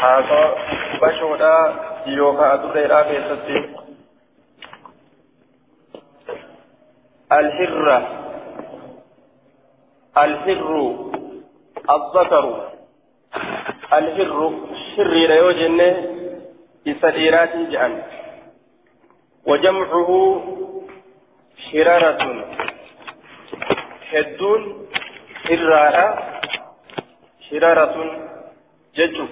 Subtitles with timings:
[0.00, 0.48] haasoo
[1.00, 1.62] bashoodhaa
[2.16, 3.82] yookaan adurreedhaa keessatti.
[7.40, 7.98] الحرة
[10.18, 10.96] الحر
[11.90, 12.70] الذكر
[13.92, 14.52] الحر
[14.96, 15.80] شر يوجن
[16.86, 18.02] بسديرات جأن
[19.46, 20.10] وجمعه
[21.72, 22.44] حرارة
[24.12, 24.86] هدون
[25.44, 26.31] حرارة
[27.52, 27.96] حرارة
[28.96, 29.26] ججو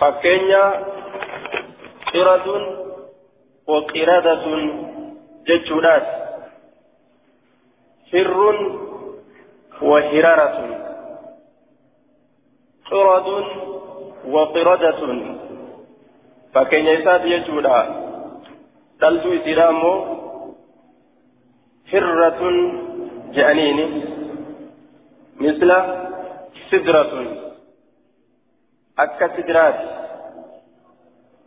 [0.00, 0.64] فكينيا
[2.14, 2.46] قرد
[3.66, 4.44] وقردة
[5.46, 6.06] ججولات
[8.12, 8.36] حر
[9.82, 10.56] وهرارة
[12.90, 13.28] قرد
[14.34, 15.00] وقردة
[16.54, 17.78] فكينيا إسات ججولا
[19.00, 19.94] دلتو إسلامو
[21.90, 22.40] حرة
[23.34, 23.78] جانين
[25.40, 25.70] مثل
[26.70, 27.12] سدرة
[28.98, 29.78] أكا سدرات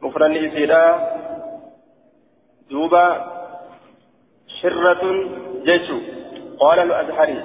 [0.01, 0.83] مفرن إسيرا
[2.69, 3.05] دوبا
[4.61, 5.03] حرة
[5.65, 5.97] جيشو
[6.59, 7.43] قال الأزهري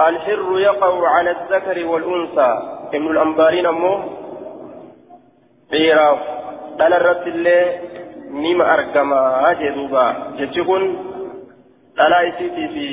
[0.00, 2.50] الحر يقع على الذكر والأنثى
[2.94, 3.96] ابن الأنبارين أمه
[5.72, 6.20] عيراف
[6.80, 7.80] قال الرد الله
[8.30, 11.14] نيم أرقما هاجي دوبا جيشكون
[11.96, 12.86] dhalaa isiitii fi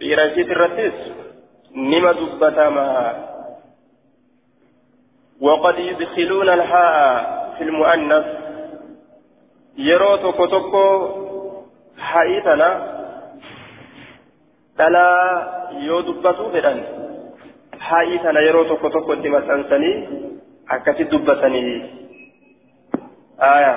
[0.00, 0.96] dhiira isiit irrattis?
[1.74, 3.28] Nima dubbatamaa
[5.40, 8.26] وقد يدخلون الهاء في المؤنث.
[9.78, 10.84] يرو توكو توكو
[11.98, 12.68] حيتنا
[14.78, 15.08] دلا
[15.86, 16.78] يو دبتو فدان.
[17.80, 19.92] حيتنا يرو توكو توكو دمت أنساني
[20.70, 21.66] أكتي دبتني.
[23.40, 23.74] آية.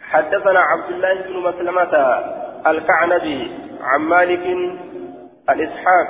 [0.00, 1.94] حدثنا عبد الله بن مسلمة
[2.66, 3.40] الكعنبي
[3.80, 4.44] عن مالك
[5.50, 6.08] الإسحاق.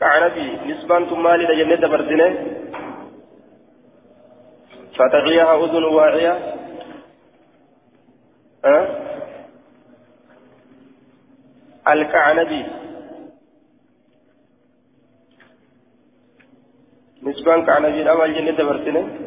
[0.00, 2.46] كعنبي نسبة مالي لجنة بردنة.
[4.98, 6.54] فتغيها أذن واعية.
[8.64, 8.86] أه؟
[11.88, 12.66] الكعنبي
[17.22, 19.18] نسبة كعنبي الأول جنة بردنة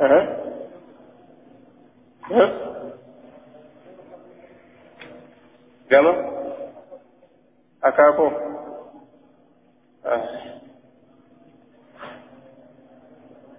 [0.00, 0.40] أه؟
[5.90, 6.12] gama
[7.82, 8.26] akaako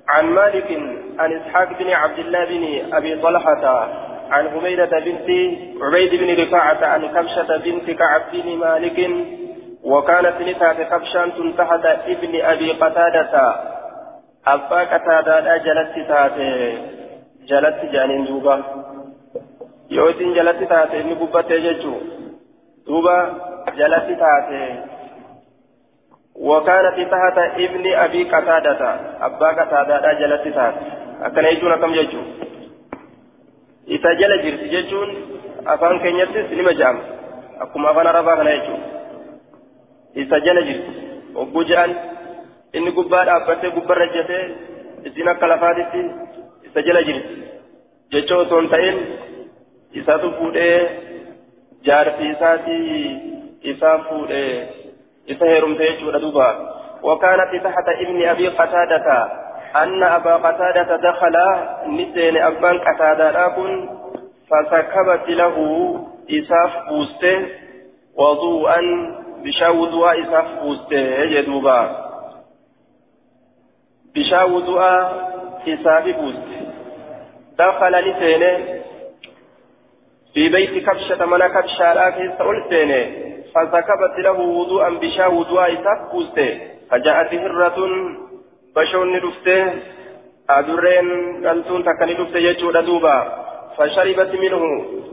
[0.08, 0.68] عن مالك
[1.56, 3.89] عن إسحاق بن عبد الله بن أبي طلحة
[4.29, 5.29] عن هميدة بنت
[5.81, 9.09] عبيد بن رفاعة عن كبشة بنت كعب بن مالك
[9.84, 13.56] وكانت نتات كبشان تحت ابن أبي قتادة.
[14.47, 16.78] أبا قتادة جلست تاتي
[18.28, 18.56] duuba
[19.90, 22.00] yoo isin jalatti taate inni gubbattee jechuu
[22.85, 23.16] duuba
[23.78, 24.61] jalatti taate
[26.35, 28.81] وكانت تحت ابن أبي قتادة.
[29.22, 30.47] أبا قتادة جلت
[31.22, 32.26] تحت أكن يجون كم يجون
[33.88, 35.09] إذا جل جرس يجون
[35.68, 37.00] أفان كن يرسس لما جام
[37.62, 38.82] أكم أفان رفا كن يجون
[40.18, 40.86] إذا جل جرس
[41.36, 41.96] وبجان
[42.76, 44.56] إن قبار أبتة قبار رجته
[45.06, 46.04] إذن كلفاتي
[46.72, 47.36] isa jala jirti.
[48.12, 48.98] Jecha osoo hin ta'in
[49.92, 50.78] isaatu fuudhee
[51.84, 53.00] jaarsi isaatii
[53.74, 54.53] isaa fuudhee
[55.28, 56.50] isa heerumte jechuudha duuba.
[57.03, 59.08] وكانت تحت ابن أبي قتادة
[59.76, 61.36] أن أبا قتادة دخل
[61.88, 63.90] نسين أبان قتادة أكن
[64.50, 65.56] فسكبت له
[66.32, 67.48] إساف بوسته
[68.18, 68.82] وضوءا
[69.44, 72.12] بشاوذوا إساف بوسته يدوبا
[74.16, 75.09] بشاوذوا
[75.68, 76.62] إساف بوسته.
[77.59, 78.82] دخل لسينه
[80.34, 86.00] في بيت كبشة من كبشة لكن سأل سينه فسكبت له وضوءا بشا وضوء إساف
[86.92, 87.78] فجاءت هرة
[88.76, 89.74] بشون دفته
[90.50, 91.08] أدرين
[91.48, 93.18] قلتون تكني دفته يجو دوبا
[93.78, 94.62] فشربت منه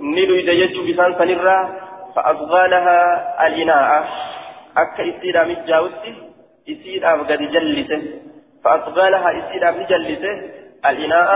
[0.01, 1.59] نيلو إذا يجو بسان سنرة
[2.15, 2.99] فأبغالها
[3.47, 3.89] الإناء
[4.77, 6.13] أكا إسيرا مجاوتي
[6.69, 8.03] إسيرا قد جلسه
[8.65, 10.35] فأبغالها إسيرا مجلسه
[10.91, 11.31] الإناء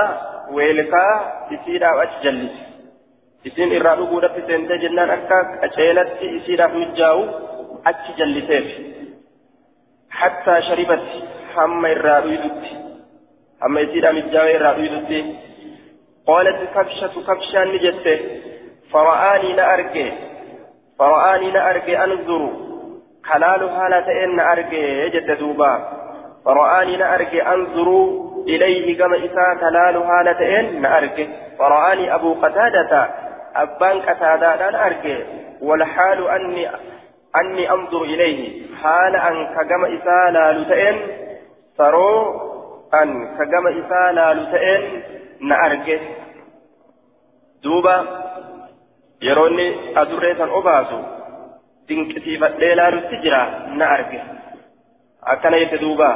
[1.50, 2.62] isiidhaaf achi jallise.
[3.44, 7.22] Isin irraa dhuguudhaatti seentee jennaan akka qaceelatti isiidhaaf mijaa'u
[7.84, 8.66] achi jalliseef.
[10.20, 11.22] Hattaa sharibatti
[11.54, 12.70] hamma irraa dhuydutti
[13.62, 15.22] hamma isiidhaaf mijaa'ee irraa dhuydutti
[16.26, 18.06] قالت كبشة كبشة نجت
[18.92, 20.12] فرآني نأرجي
[20.98, 22.50] فرآني نأرجي أنظر
[23.24, 25.72] حلال حالة إن أرجي جد دوبا
[26.44, 27.88] فرآني نأرجي أنظر
[28.48, 31.28] إليه كما إساء تلال حالة إن نأرك
[31.58, 33.08] فرآني أبو قتادة
[33.56, 35.18] أبان كتادان أرجع
[35.62, 36.70] والحال أني
[37.36, 39.46] أني أنظر إليه حال أن
[41.81, 42.23] كجم إسالا لتئن صاروا
[43.03, 45.01] أن كجم إسالا لتئن
[45.41, 45.99] نأرجع
[47.63, 47.97] دوبا
[49.21, 49.67] يروني
[50.01, 50.99] أدريسا أباسو
[51.87, 53.41] dinqisiifadhee laalutti jira
[53.79, 54.19] na arge
[55.33, 56.09] akkana jette duuba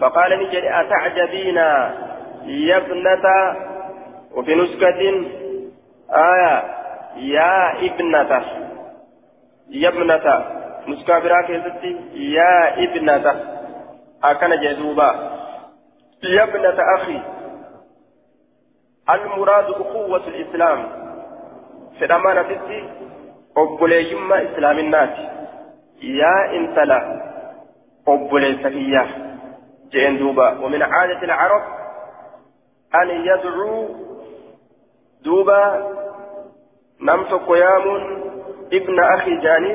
[0.00, 1.56] فقال نجري أتعجبين
[2.46, 3.24] يا ابنة
[4.34, 5.00] وفي نسكة
[6.10, 6.54] آية
[7.16, 8.42] يا ابنة
[9.70, 10.26] يا ابنة
[10.88, 11.50] نسكة براك
[12.14, 13.26] يا ابنة
[14.23, 15.09] أكن جدوبا.
[16.23, 17.19] يا ابنة أخي
[19.09, 21.03] المراد أخوة الإسلام.
[28.69, 29.05] kiyya
[29.91, 31.63] jeen duuba ومن عادة العرب
[32.95, 33.87] أن يدعو
[35.23, 35.93] دوبا.
[37.01, 37.85] نمت قيام
[38.73, 39.73] ابن أخي جاني.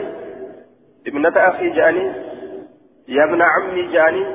[1.07, 2.28] ابنة أخي جاني.
[3.09, 4.27] يا ابن عمي جاني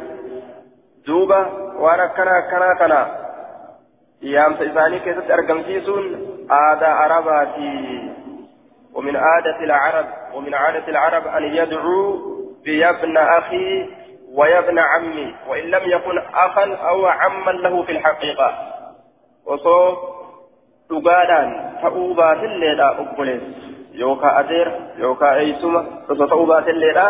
[1.07, 1.41] دوبا
[1.79, 3.01] وانا كنا كنا كنا.
[4.21, 6.05] يام سيساني كيست أرقم سيسون؟
[6.51, 8.11] آدا عرباتي.
[8.93, 12.17] ومن عادة العرب ومن عادة العرب أن يدعوا
[12.63, 13.89] بيا ابن أخي
[14.33, 18.49] ويا ابن عمي وإن لم يكن أخا أو عما له في الحقيقة.
[19.45, 19.97] وصو
[20.89, 21.49] dhugaadhaan
[21.81, 23.43] ta'uu baatelleedha obbolees
[24.01, 24.67] yookaan adeer
[25.03, 25.81] yookaan eeysuma
[26.11, 27.05] osoo ta'uu baatelleedha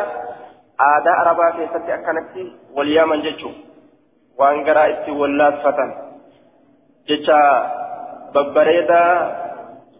[0.79, 3.55] aadaa arabaa keessatti akkanatti wal yaaman jechuun
[4.37, 5.93] waan garaa itti wallaasfatan
[7.07, 7.39] jecha
[8.33, 9.11] babbareedaa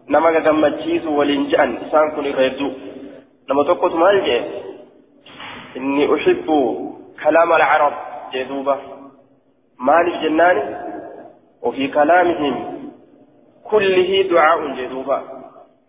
[0.08, 2.72] nama gagammachiisu waliin je'an isaan kun irra hedduu
[3.48, 4.40] nama tokkotu maal jee
[5.74, 6.58] inni uxibbu
[7.22, 7.94] kalaama alcarab
[8.32, 8.78] jee duuba
[9.78, 10.64] maaliif jennaani
[11.64, 12.54] وفي كلامهم
[13.64, 15.22] كله دعاء جدوبا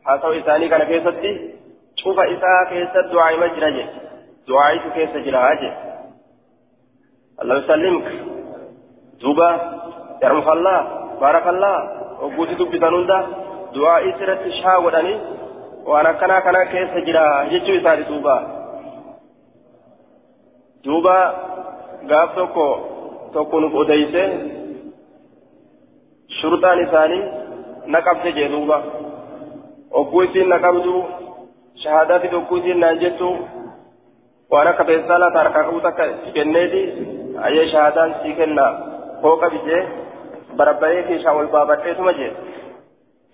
[0.06, 1.52] حاسو إساني كان كيستي
[1.96, 3.34] شوف إساء كيست دعاء
[4.48, 5.74] مجرى دعاء كيست جراج
[7.42, 8.08] الله يسلمك
[9.22, 9.50] دوبا
[10.24, 10.80] يرحمك الله
[11.22, 11.78] بارك الله
[12.22, 13.46] وقوتي دبي تنوندا
[13.76, 15.16] du'aa'ii sirratti shaa godhanii
[15.92, 18.36] waan akkanaa kana keessa jira jechuu isaati duuba
[20.86, 21.16] duuba
[22.12, 22.68] gaaf tokko
[23.34, 24.24] tokko nuuf odeyse
[26.38, 27.24] shurxaan isaanii
[27.96, 28.78] na qabde jee duuba
[30.02, 30.60] ogguu isiin na
[34.52, 36.04] harkaa qabu takka
[36.34, 36.82] kenneeti
[37.48, 38.66] ayyee shahaadaan sii kenna
[39.22, 39.82] koo qabi jee
[40.58, 42.32] barabbaree keessaa ol baabadheetuma jee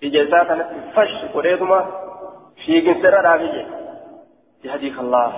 [0.00, 1.78] ija isaa kanatti fash godheetuma
[2.64, 3.62] fiiginsirra dhaabije
[4.64, 5.32] يهديك الله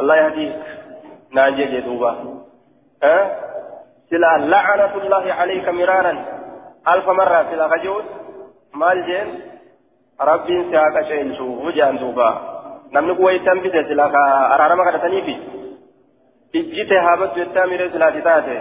[0.00, 0.56] الله يهديك
[1.32, 2.12] ناجي جدوبا
[3.02, 3.16] ها
[4.10, 6.14] سلا لعنة الله عليك مرارا
[6.88, 8.04] ألف مرة سلا خجوت
[8.74, 9.28] مال جين
[10.20, 12.57] ربي سياك شيء وجان دوبا
[12.92, 14.22] namni kuwa ittaan bite sila ka
[14.54, 15.34] araarama kadhataniifi
[16.60, 18.56] ijjite haabatu jettaa miree silaati taate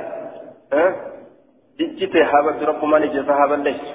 [1.86, 3.94] ijjite haabatu rabbumaan ijjesa haaballeessu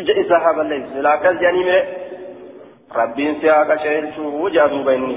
[0.00, 1.80] ija isaa haa balleessu silaa akkas jedhanii mire
[3.00, 5.16] rabbiin si haa qaceelchuu jaa duuba inni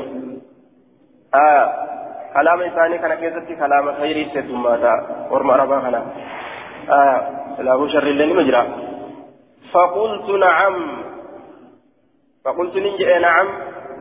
[2.33, 4.93] kalaama isaanii kana keessatti kalaama khayrii heddummaata
[5.37, 6.01] orma arabaa kana
[7.57, 8.63] silaafuu sharriillee nima jira
[9.73, 10.75] فقلت نعم
[12.45, 13.47] فقلت ننجئ نعم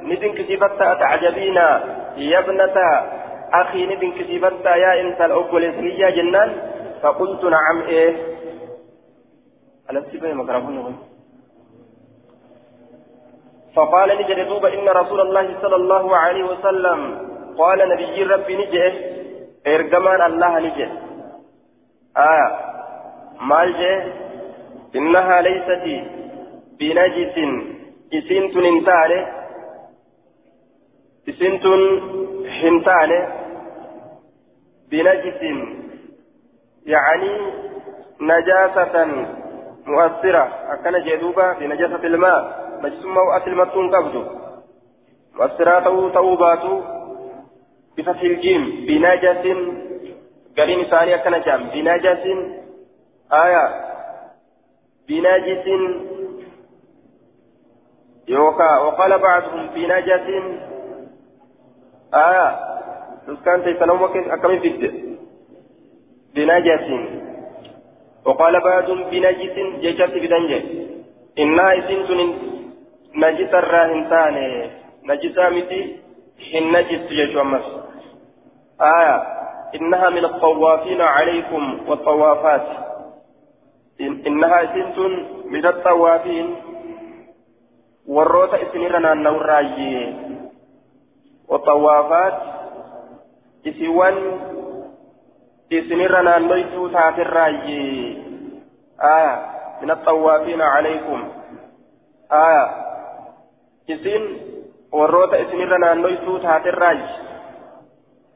[0.02, 1.55] ندن كتبت أتعجبين
[2.17, 2.77] يا ابنة
[3.53, 5.65] أخي ندن كتبت يا إنت الأول
[6.03, 6.51] يا جنان.
[7.03, 8.17] فقلت نعم إيه.
[9.91, 10.98] ألست بين مكرهون
[13.77, 17.01] فقال نجد دوب إن رسول الله صلى الله عليه وسلم
[17.58, 18.94] قال نبي ربي نجد.
[19.67, 20.91] إرجمان الله نجد.
[22.17, 22.48] آية
[23.41, 23.81] مال
[24.96, 25.84] إنها ليست
[26.79, 27.36] بنجس.
[28.15, 28.56] إسنت
[31.29, 31.65] انتاني إسنت
[32.46, 33.29] حنتاني
[34.91, 35.43] بنجس
[36.86, 37.31] يعني
[38.20, 39.06] نجاسة
[39.86, 44.41] مؤثرة أكن جدوبا في نجاسة الماء مجسومة وأصل متون قبض
[45.34, 46.82] مؤثرة تو توبات
[47.98, 49.44] بفتح الجيم بنجس
[50.58, 52.24] قرين ثانية كان جام بنجس
[53.32, 53.65] آية
[55.08, 55.67] بنجس
[58.29, 60.27] يوكا وقال بعضهم بنجس
[62.14, 62.58] آية
[63.44, 64.70] كانت يتنوك أكمل في
[66.34, 67.10] بنجس
[68.24, 70.62] وقال بعض بنجس جيشت بدنجة
[71.38, 72.10] إنها إسنت
[73.14, 74.36] نجس الراهنتان
[75.05, 75.96] نجسا متي
[76.50, 77.62] حين نجس جيش أمس
[78.81, 79.17] آية
[79.74, 82.67] إنها من الطوافين عليكم والطوافات
[84.00, 84.98] إن إنها إسنت
[85.46, 86.56] من الطوافين
[88.10, 88.58] warroota
[91.50, 92.34] isinirra naanna'urraayyee waxawaafaat
[93.64, 94.16] isiwwan
[95.70, 98.16] isinirra naannoytuu taatirraayyee
[98.98, 99.32] aya
[99.80, 101.20] min axawaafiina calaykum
[102.28, 102.64] aya
[103.86, 104.22] isin
[104.92, 107.08] warroota isinirra naannoytuu taatirraayye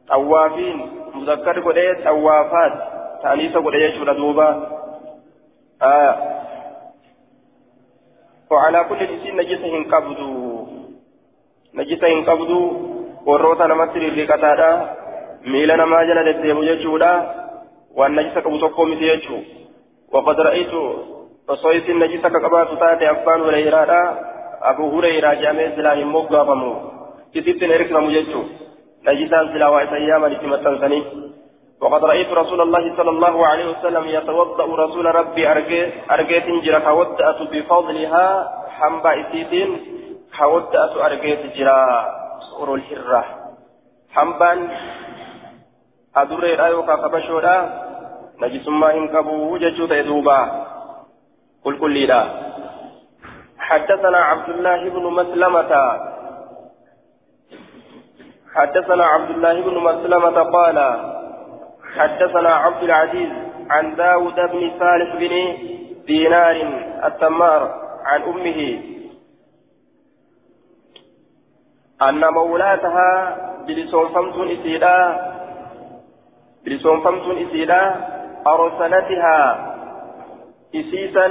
[0.08, 0.78] xawaafiin
[1.14, 2.74] muzakkar godhee xawaafaat
[3.22, 4.48] ta'aniisa godhe jechuudha duuba
[5.80, 6.34] aya
[8.50, 10.66] وعلى كل إسين نجسة قبضوا
[11.74, 12.93] نجسة قبضوا
[13.26, 14.70] وروتا نمثل الرقاتا
[15.52, 17.12] ميلا نما جل دديم يجودا
[17.96, 19.36] وأن نجسة قبضوا متي يجو
[20.12, 20.74] وقد رأيت
[21.48, 23.90] وصيت النجسة كقبات تاتي أفان هريرة
[24.70, 26.72] أبو هريرة جامع سلاه موقع فمو
[27.34, 28.42] كتبت نركنا مججو
[29.06, 31.00] نجسة سلاه وإسياما لتمتنسني
[31.80, 35.42] وقد رأيت رسول الله صلى الله عليه وسلم يتوضأ رسول ربي
[36.10, 38.26] أرجيت جرا كودأت بفضلها
[38.78, 39.70] حنبا إسيتين
[40.38, 43.24] كودأت أرجيت جرا سور الحرة
[44.14, 44.68] حنبان
[46.16, 47.56] أدري رأيو كفبشورا
[48.42, 50.66] نجس ما إنكبو ججو تيدوبا
[51.64, 52.22] قل كل لا
[53.58, 55.72] حدثنا عبد الله بن مسلمة
[58.54, 60.78] حدثنا عبد الله بن مسلمة قال
[61.96, 63.30] حدثنا عبد العزيز
[63.70, 65.34] عن داود بن صالح بن
[66.06, 66.56] دينار
[67.04, 67.62] التمار
[68.04, 68.80] عن أمه
[72.02, 73.36] أن مولاتها
[73.66, 74.96] بلسون فمتون إسيدا
[76.64, 77.80] بلسون فمتون إسيدا
[78.46, 79.38] أرسلتها
[80.74, 81.26] إسيسا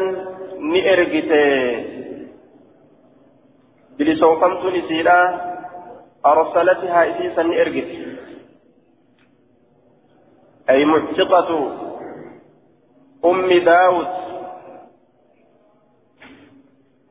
[0.60, 1.32] نئرقت
[4.00, 5.20] بلسون فمتون إسيدا
[6.26, 7.90] أرسلتها إسيسا نئرقت
[10.70, 11.50] أي معتقة
[13.26, 14.08] أم داود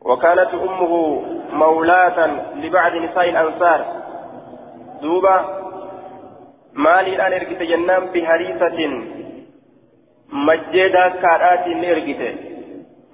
[0.04, 3.85] وكانت أمه مولاة لبعض نساء الأنصار.
[5.02, 5.44] دوبا
[6.73, 8.78] مالي الآن إرقت جنان بهريسة.
[10.32, 12.23] مجيدا كارات إرقت.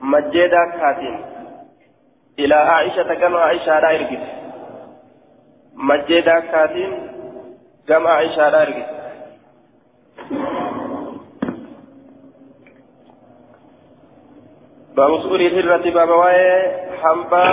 [0.00, 1.00] مجيدا كات
[2.38, 4.25] إلى عائشة كما عائشة لا إرقت.
[5.75, 6.76] مجيدا كات
[7.88, 8.98] كما عائشة لا إرقت.
[14.99, 16.43] باب سؤال الهرة باب واي
[17.02, 17.45] حنبا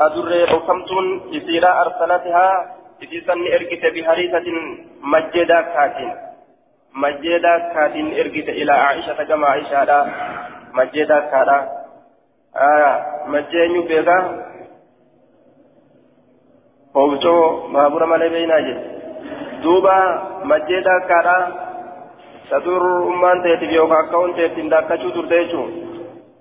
[0.00, 1.06] أدري حكمتون
[1.36, 2.48] إسيرا أرسلتها
[3.02, 4.46] إسيسا إرقت بهريسة
[5.12, 6.12] مجدا كاتين.
[6.94, 10.06] مجدا كاتين إرقت إلى عائشة كما عائشة
[10.78, 11.58] مجدا كالا
[12.56, 12.94] آه
[13.26, 14.18] مجين يبقى
[16.94, 17.38] فوجو
[17.72, 18.74] بابور مالي بيناجي
[19.62, 19.96] دوبا
[20.44, 21.67] مجدا كالا
[22.50, 25.70] sadur ummaan ta'eetiif yookaan akka waan ta'eef hin daakkachuu turte jechuun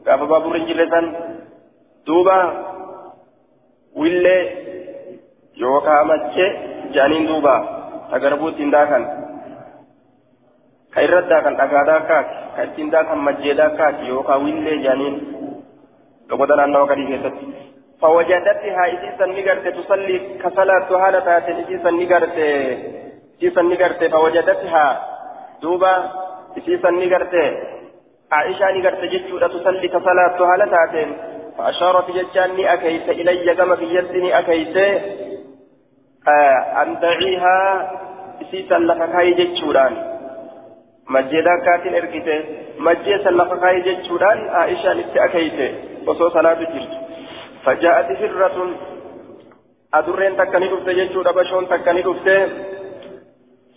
[0.05, 1.09] gaafa baaburri hin jirre san
[2.07, 2.37] duuba
[4.01, 4.41] willee
[5.63, 6.49] yookaan machee
[6.97, 7.55] jaaniin duuba
[8.11, 9.07] tagarbuutti hin daakan
[10.93, 15.15] ka irratti daakan dhagaadhaa kaati ka ittiin daakan majjeedhaa kaati yookaan willee jaaniin
[16.29, 17.47] loqota naannawa gadii keessatti.
[18.01, 22.37] فوجدتها إسيسا نقرت تصلي كصلاة هالة إسيسا نقرت
[23.37, 24.85] إسيسا نقرت فوجدتها
[25.61, 26.11] دوبا
[26.57, 27.45] إسيسا نقرتي
[28.31, 31.17] عائشة نقرت جتشودة تصلي كصلاة على ساعتين
[31.57, 34.77] فأشارت جتشاني أكيس إلي كما في يدني أكيس
[36.27, 37.57] آه أن دعيها
[38.41, 39.93] إسيسا لفكاي جتشودان
[41.09, 42.39] مجدا كاتن إركته
[42.79, 45.57] مجيسا لفكاي جتشودان عائشة نتي أكيس
[46.07, 46.93] وصو صلاة جرت
[47.63, 48.57] فجاءت هرة
[49.93, 52.27] أدرين تكني دفت جتشودة بشون تكني دفت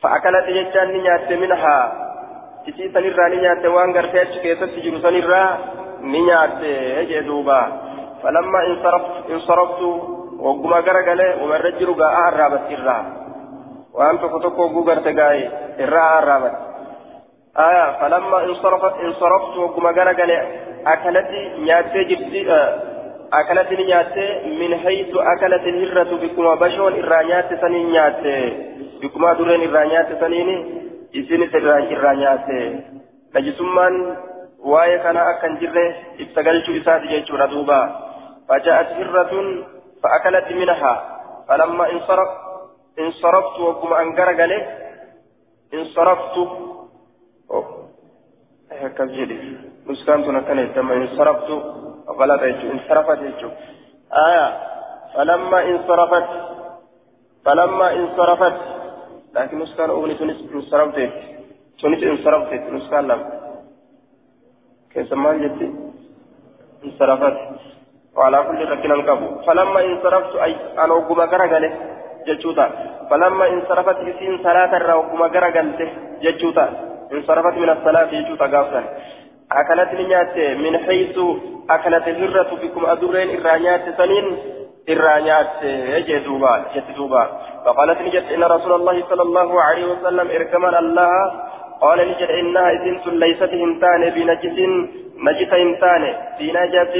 [0.03, 1.79] فأكلت جتان نيات منها.
[2.67, 5.45] تسي سنرى نيات وان غرتيش كيست تجر سنرى
[6.03, 6.63] نيات
[7.11, 7.61] يجدوبا
[8.23, 9.83] فلما انصرفت انصرفت
[10.39, 12.99] وقما غرغله ومن رجل غا أعرابت إرى
[13.95, 16.53] وأن تفتكو غوغرت غاي إرى أعرابت
[17.59, 20.41] آية فلما انصرفت انصرفت وقما غرغله
[20.87, 21.29] أكلت
[21.59, 22.41] نيات جبتي
[23.33, 24.17] أكلت نيات
[24.61, 28.23] من حيث أكلت الهرة بكما بشون إرى نيات سنين نيات
[30.21, 30.57] saniini
[31.13, 32.59] isinis irraa nyaatte.
[33.35, 33.95] Najisummaan
[34.59, 35.85] waa'ee kana akka hin jirre
[36.19, 38.11] ibsa galchuu isaati jechuudha duuba.
[38.51, 39.65] فجاءت هرة
[40.03, 40.95] فأكلت منها
[41.49, 42.29] فلما انصرف
[42.99, 44.67] انصرفت وقم أنقر قاله
[45.75, 46.37] انصرفت
[48.73, 49.27] هكذا
[49.87, 51.51] مسكنت نكنت لما انصرفت
[52.19, 53.19] غلط انصرفت
[54.27, 54.47] آية
[55.15, 56.29] فلما انصرفت
[57.45, 58.61] فلما انصرفت.
[59.35, 61.13] لكن نسكان أغني تونس انصرفت.
[61.81, 63.21] تونس انصرفت نسكان لم.
[64.95, 65.71] كيف ما جدي؟
[66.85, 67.37] انصرفت.
[68.17, 71.73] وعلى كل ركن القبو فلما انصرفت أي أنا وقم غرقله
[72.27, 72.67] جتشوتا
[73.11, 75.89] فلما انصرفت إسين صلاة الروقم غرقلته
[76.23, 76.67] جتشوتا
[77.13, 78.83] انصرفت من الصلاة جتشوتا قافلا
[79.53, 81.19] أكلت نيات من حيث
[81.71, 84.27] أكلت الهرة بكم أدورين إرانيات سنين
[84.91, 85.65] إرانيات
[86.09, 87.25] جدوبا جدوبا.
[87.67, 91.11] فقالت نجت إن رسول الله صلى الله عليه وسلم إركمن الله.
[91.81, 94.59] قال نجت إنها إذن ليست هنتان بنجس
[95.27, 96.03] نجس هنتان
[96.39, 96.95] في نجس.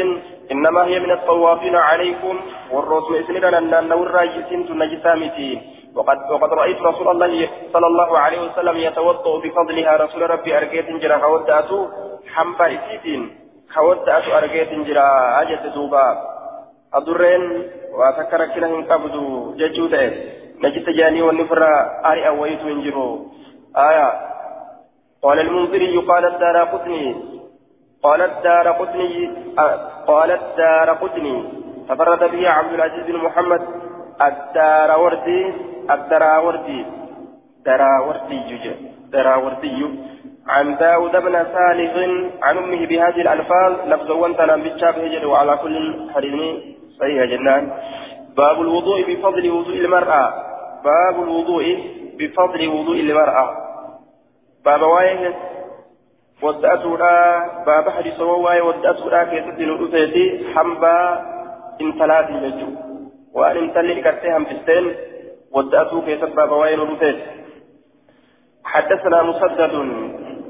[0.53, 2.41] إنما هي من الطوافين عليكم.
[2.73, 5.59] والرسم إسندا أن نور جسنت نجسامتين
[5.97, 9.97] وقد وقد رأيت رسول الله صلى الله عليه وسلم يتوضأ بفضلها.
[9.97, 11.79] رسول ربي أرجيت جرا كودأتو
[12.35, 13.21] حمبا إسيتين.
[13.75, 15.07] كودأتو أرجيت جرا
[15.43, 16.07] أجت دوبا.
[16.95, 17.43] أدرين
[17.95, 20.13] وأفكر كلهم قبضوا ججودة
[20.63, 21.71] نجت جاني والنفرة
[22.07, 23.27] أري أويت إنجرو
[23.77, 24.09] آية.
[25.23, 27.05] قال المنذري قال الدار قطني.
[28.03, 29.31] قال الدار قطني.
[30.07, 31.37] قال الدار قطني.
[31.89, 33.63] تفرد به عبد العزيز بن محمد.
[34.23, 35.55] الدار وردي.
[35.95, 36.87] الدراوردي
[37.67, 38.77] دراوردي يوجد
[39.13, 39.89] دراوردي
[40.49, 41.93] عن داود بن صالح
[42.43, 46.39] عن أمه بهذه الألفاظ لفظ وانتنا بتشاب هجر وعلى كل حريم
[47.01, 47.73] صحيح جنان
[48.37, 50.35] باب الوضوء بفضل وضوء المرأة
[50.85, 51.65] باب الوضوء
[52.19, 53.57] بفضل وضوء المرأة
[54.65, 55.35] باب وايه
[56.43, 61.21] ودأتورا باب حديث وايه ودأتورا كيف تنودفيتي حنبا
[61.81, 62.67] انتلاتي يجو
[63.35, 64.95] وأن انتلي كرتهم في السن
[65.55, 66.81] ودأتوا كيف باب وين
[68.65, 69.75] حدثنا مسدد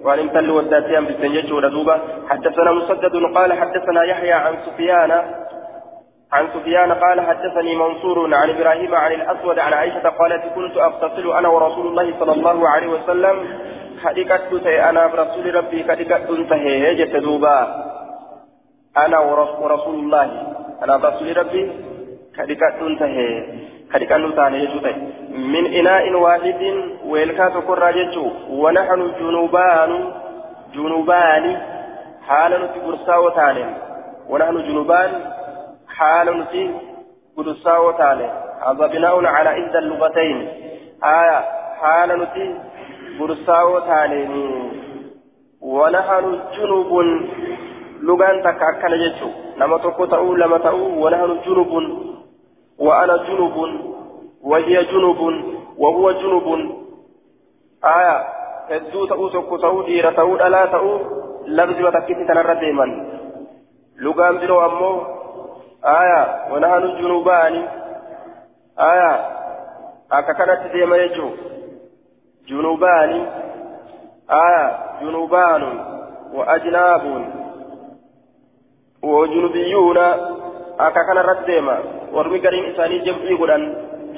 [0.05, 5.11] وعن امتل وداتيان بالسنجج ودوبة حدثنا مسدد قال حدثنا يحيى عن سفيان
[6.33, 11.49] عن سفيان قال حدثني منصور عن إبراهيم عن الأسود عن عائشة قالت كنت أغتسل أنا
[11.49, 13.37] ورسول الله صلى الله عليه وسلم.
[14.05, 17.59] حديقت أنا برسول ربي كديقت انتهي جت دوبا
[18.97, 20.27] أنا ورسول الله
[20.85, 21.73] أنا برسول ربي
[22.37, 23.31] كديقت انتهي
[23.93, 24.93] كدكانو تاني يجوتي
[25.31, 26.63] من إناء واحد
[27.07, 29.93] ويلكا تقرى جتو ونحن جنوبان
[30.75, 31.45] جنوبان
[32.29, 33.65] حالا نتي قرصاو تاني
[34.29, 35.11] ونحن جنوبان
[35.97, 36.71] حالا نتي
[37.37, 38.29] قرصاو تاني
[38.67, 40.49] هذا بناء على إحدى اللغتين
[41.05, 41.41] آية
[41.81, 42.55] حالا نتي
[43.21, 44.21] قرصاو تاني
[45.61, 46.93] ونحن جنوب
[48.03, 49.29] لغان تكاكل جتو
[49.61, 49.79] لما
[50.11, 51.73] تأو لما تأو ونحن جنوب
[52.81, 53.57] وأنا جنب
[54.43, 55.21] وهي جنب
[55.79, 56.47] وهو جنب
[57.85, 58.41] آية
[58.71, 60.99] ta'uu tokko ta'uu dhiira ta'uu dhalaa ta'uu
[61.47, 62.91] labsi watakkitti tanarra deeman
[63.99, 64.97] lugaan biroo ammoo
[65.83, 66.21] aya
[66.53, 67.65] wanahanu junubaani
[68.77, 69.11] aya
[70.11, 71.31] akka kanatti deema jechuu
[72.47, 73.27] junubaani
[74.29, 74.65] aya
[75.01, 75.81] junubaanun
[76.35, 77.23] wa ajnaabun
[79.03, 80.07] wa junubiyyuuna
[80.79, 81.77] akka kanarratti deema
[82.17, 83.65] warmi gariin isaanii jam'ii godhan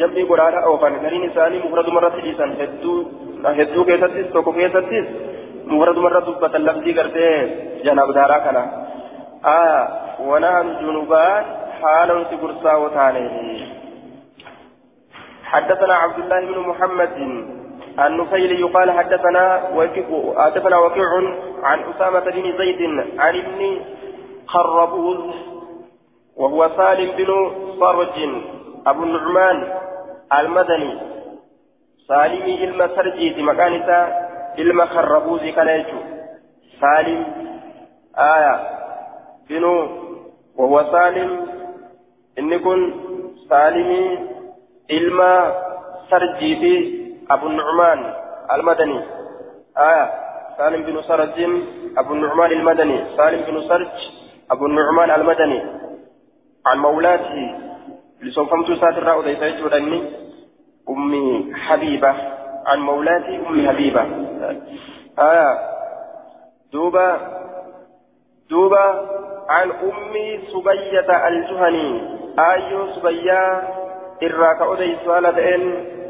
[0.01, 2.99] jam'ii godhaadha oofan gariin isaanii mufraduma irratti dhiisan hedduu
[3.61, 5.07] hedduu keessattis tokko keessattis
[5.73, 7.35] mufraduma irra dubbatan laftii gartee
[7.89, 8.63] janabdaaraa kana
[9.57, 9.81] aa
[10.31, 11.45] wanaan junubaan
[11.83, 13.67] حالا سكرسا وتانيه
[15.45, 17.13] حدثنا عبد الله بن محمد
[18.07, 19.45] النفيلي يقال حدثنا
[20.85, 21.11] وكيع
[21.63, 22.81] عن أسامة بن زيد
[23.19, 23.61] عن ابن
[24.47, 25.19] خربوز
[26.37, 27.31] وهو سالم بن
[27.81, 28.17] صرج
[28.87, 29.59] أبو النعمان
[30.39, 30.93] المدني.
[32.09, 33.99] سالمي إلما سرجي مكانسا
[34.59, 35.99] إلما خربوزي كنيجو
[36.81, 37.21] سالم
[38.19, 38.55] آية.
[39.49, 39.65] بن
[40.57, 41.31] وهو سالم.
[42.39, 42.81] إن كن
[43.49, 44.19] سالمي
[44.91, 45.33] إلما
[46.11, 46.73] سرجي في
[47.31, 48.15] أبو النعمان
[48.53, 49.01] المدني.
[49.79, 50.07] آية.
[50.59, 51.39] سالم بن سرج
[51.99, 52.99] أبو النعمان المدني.
[53.17, 53.89] سالم بن سرج
[54.51, 55.61] أبو النعمان المدني.
[56.67, 57.55] عن مولاته
[58.23, 59.21] لسوفمت ساتر رأو
[59.65, 60.03] ودني
[60.91, 62.15] أمي حبيبة.
[62.67, 64.03] عن مولاتي أم حبيبة.
[65.19, 65.59] آية
[66.73, 67.21] دوبا
[68.51, 69.09] دوبا
[69.49, 72.03] عن أمي سبية الجهني.
[72.39, 73.63] آيو سبية
[74.23, 75.63] إراك أودي سؤالة إن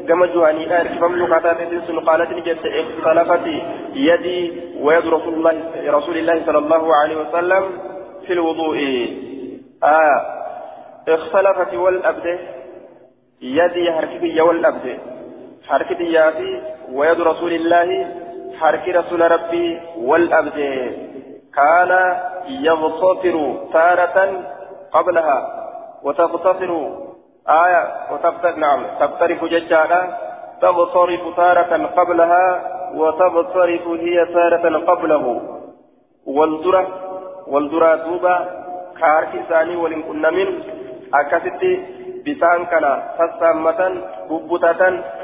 [0.07, 0.77] كما جهني.
[0.77, 3.45] آية فملو قاتات تنسن قالت نجت اختلفت
[3.93, 4.39] يدي
[4.81, 5.55] ويد رسول الله
[5.97, 7.63] رسول الله صلى الله عليه وسلم
[8.27, 8.77] في الوضوء.
[9.83, 10.42] آية
[11.07, 12.39] اختلفت والأبد
[13.41, 14.99] يدي حركتي والأبد.
[15.67, 16.61] حركتي ياتي
[16.91, 18.15] ويد رسول الله
[18.59, 20.59] حركة رسول ربي والأبد.
[21.55, 21.91] كان
[22.47, 23.35] يغتفر
[23.73, 24.17] تارة
[24.91, 25.39] قبلها
[26.03, 26.71] وتغتفر
[27.49, 30.17] آية وتغتفر نعم تغترف ججالا
[30.61, 32.45] تغترف تارة قبلها
[32.95, 35.41] وتغترف هي تارة قبله.
[36.25, 36.87] والدرة
[37.47, 38.63] والدرة دوبا
[38.99, 40.63] كارك إساني ولن كنا من
[41.14, 41.72] أكستي
[42.26, 43.80] بسان كان تسامة
[44.30, 44.82] ببتة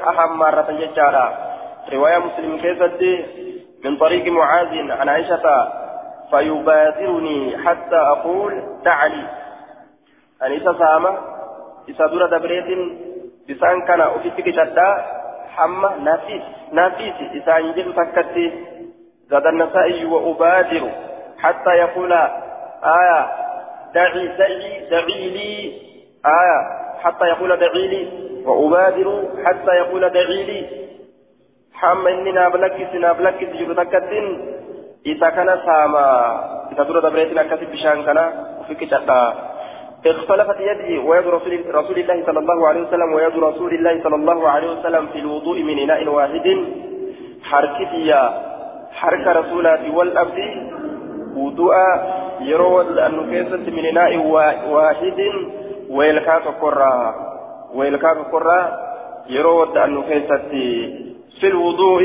[0.09, 1.27] أهم مرة ججارا
[1.93, 3.25] رواية مسلم كيستي
[3.85, 5.45] من طريق معاذ عن عائشة
[6.31, 9.23] فيبادرني حتى أقول دعني
[10.43, 11.17] أن إذا سامة
[11.89, 12.65] إذا دور دبريت
[13.49, 15.05] بسان كان أفتك جدا
[15.55, 18.53] حمى نافيس نافيس إذا أنجل فكتي
[19.29, 20.91] زاد النسائي وأبادر
[21.39, 22.13] حتى يقول
[22.83, 23.38] آية
[23.94, 25.72] دعي دعي دعي لي.
[26.26, 26.58] آية
[27.02, 28.02] حتى يقول دعي لي.
[28.46, 29.08] وأبادر
[29.44, 30.66] حتى يقول دعي لي.
[31.74, 34.26] حمى إني نابلكس نابلكس جلو تكتين
[35.06, 36.06] إذا كان ساما
[36.72, 38.18] إذا دور دبريتنا كتب بشان كان
[38.60, 39.34] وفيك جدا
[40.06, 44.48] اختلفت يدي ويد رسول, رسول الله صلى الله عليه وسلم ويد رسول الله صلى الله
[44.48, 46.46] عليه وسلم في الوضوء من إناء واحد.
[47.42, 48.14] حركتي
[48.92, 50.38] حرك رسولات والأبد
[51.36, 51.74] وضوء
[52.40, 54.16] يرود أن كيست من إناء
[54.68, 55.20] واحد
[55.90, 57.14] ويلكاك قرى
[57.74, 58.78] ويلكاك قرى
[59.28, 60.50] يرود أن كيست
[61.40, 62.02] في الوضوء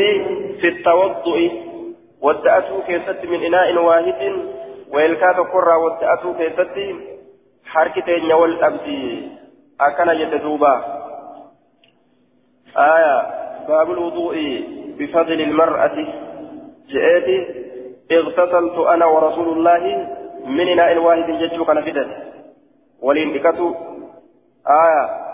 [0.62, 1.50] في التوضؤ
[2.22, 4.34] والتأتو كيست من إناء واحد
[4.94, 6.96] ويلكاك قرى والتأتو كيست
[7.66, 8.88] حركتين والأبد
[9.82, 10.84] أكن يتدوبا
[12.78, 13.22] آية
[13.68, 14.64] باب الوضوء
[15.00, 15.96] بفضل المرأة
[16.90, 17.66] جئتي
[18.12, 20.08] اغتسلت أنا ورسول الله
[20.46, 22.08] من إناء واحد جدك نفدت
[23.02, 23.46] ولين
[24.68, 25.26] آية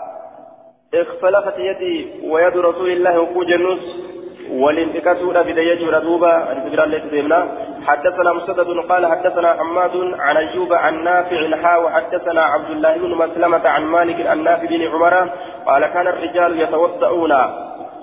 [0.94, 4.12] اختلفت يدي ويد رسول الله وكوج النص
[4.50, 7.48] ولنتكتون بداية ردوبة الفجر التي تهمنا
[7.86, 13.68] حدثنا مسدد قال حدثنا حماد عن أيوب عن نافع حا وحدثنا عبد الله بن مسلمة
[13.68, 15.30] عن مالك عن نافع بن عمر
[15.66, 17.32] قال كان الرجال يتوضؤون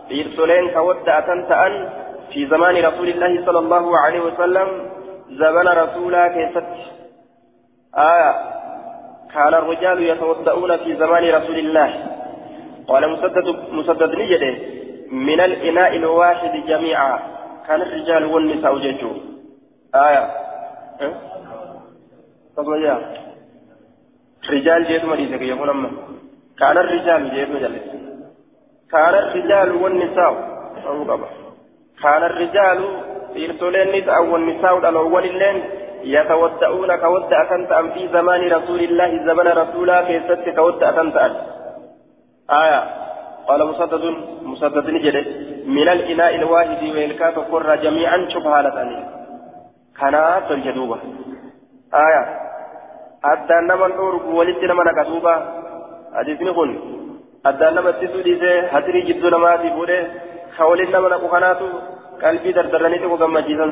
[0.10, 1.90] يرسلين تودأ تنتأن
[2.34, 4.68] في زمان رسول الله صلى الله عليه وسلم
[5.30, 6.99] زمن رسولا كيست
[7.98, 8.32] آية.
[9.34, 12.06] كان الرجال يتوضؤون في زمان رسول الله.
[12.88, 14.56] قال مسدد مسدد نجده
[15.12, 17.20] من الإناء الواحد جميعا.
[17.68, 19.12] كان الرجال والنساء جيجو.
[19.96, 20.26] آية.
[21.02, 21.14] أه؟
[24.50, 25.92] رجال جيت مريض يقول أما.
[26.60, 27.84] كان الرجال جيت مجلس
[28.92, 30.34] كان الرجال والنساء.
[32.04, 32.80] كان الرجال
[33.30, 35.64] إرسلين نساء والنساء الأول اللين
[36.04, 41.18] يتودعون كودع كنت أم في زمان رسول الله زمن رسولا كيست كودع كنت
[42.50, 42.84] آية.
[43.48, 44.04] قال مسدد
[44.42, 45.16] مسدد نجد.
[45.68, 49.00] من الإناء الواحد ويلكاك قرى جميعا شبهالة أني
[50.00, 50.16] كان
[50.50, 50.98] تلجدوبة
[51.94, 52.24] آية.
[53.26, 55.34] أدى نما الأورق ولدت نما نكتوبة
[56.16, 56.80] حديثني قل
[57.46, 58.34] أدى نما تسودي
[58.74, 60.08] هتري جدو نما تبوده
[60.58, 61.68] خولين نما نكوخناتو
[62.24, 63.72] قلبي دردرني تقو كما جيزان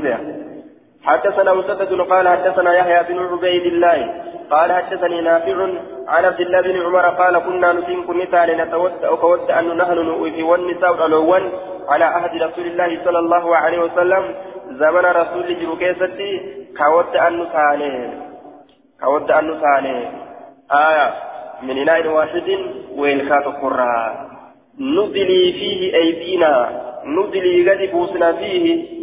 [1.08, 4.14] حدثنا مسدد قال حدثنا يحيى بن عبيد الله
[4.52, 5.58] قال حدثني نافع
[6.08, 11.06] عن عبد الله بن عمر قال كنا نسين كنتا لنتودع كودع أن نحن نؤذي والنساء
[11.06, 11.44] الأول
[11.90, 14.24] على عهد رسول الله صلى الله عليه وسلم
[14.70, 16.32] زمن رسول جروكيستي
[16.78, 17.94] كودع أن نساني
[19.04, 19.96] كودع أن نساني
[20.72, 21.14] آية
[21.64, 22.50] من إناء واحد
[22.98, 24.28] ويلكات قرى
[24.80, 26.54] ندلي فيه أيدينا.
[27.06, 28.98] ندلي قد بوسنا فيه.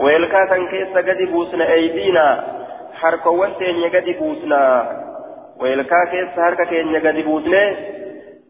[0.00, 2.26] ويلكاتا كيس قد بوسنا أيدينا
[3.00, 4.60] حركوان تيني قد بوسنا
[5.60, 7.62] ويلكا كيس حركة كيني قد بوسنا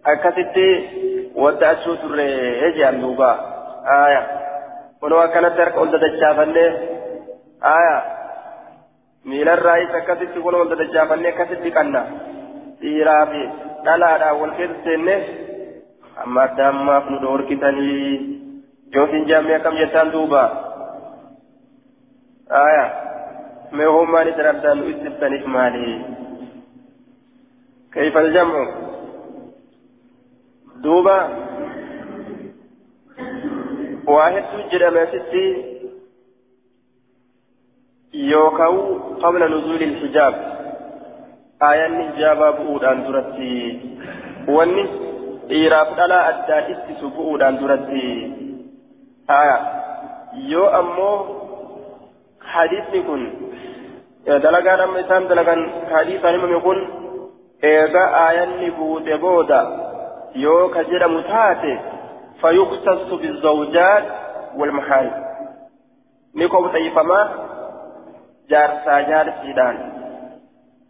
[0.07, 0.71] أكستي
[1.35, 2.27] ودأتشو ترى
[2.63, 3.31] هجي اللوبا
[4.07, 4.23] آية
[5.03, 6.67] ونوى كانت ترك أولد دجافني
[7.77, 7.97] آية
[9.25, 12.03] ميلا الرئيس أكستي كون أولد دجافني أكستي كنا
[12.81, 13.41] dhiiraa fi
[13.85, 15.15] dhalaadhaan wal keessa seenne
[16.23, 18.13] amma adda ammaaf nu dhoorkitanii
[18.95, 20.43] yookiin jaammee akkam jettaan duuba?
[22.51, 22.87] آية.
[23.73, 26.05] ما هو مالي تردان استفتنف مالي
[27.93, 28.75] كيف الجمع؟
[30.83, 31.19] دوبا
[34.07, 35.47] واحد سجد ما ستي
[38.15, 40.35] يوكاو قبل نزول الحجاب.
[41.63, 43.81] آية الحجاب بؤودان درتي.
[44.49, 44.89] واني
[45.51, 48.33] إيراف دلا أدى إستسو بؤودان درتي.
[49.31, 49.59] آية.
[50.35, 51.41] يو أمو
[52.55, 53.23] حديثني كن
[54.27, 55.61] دلقان أما إسان دلقان
[55.93, 56.79] حديثا نمم كن
[57.65, 59.63] إيغا آياني بود بودا.
[60.37, 61.75] يو كجر متاتي
[62.41, 64.05] فيختص بالزوجات
[64.57, 65.25] والمحارم.
[66.35, 67.21] نيكو طيفما
[68.51, 69.77] جارسا جارسيدان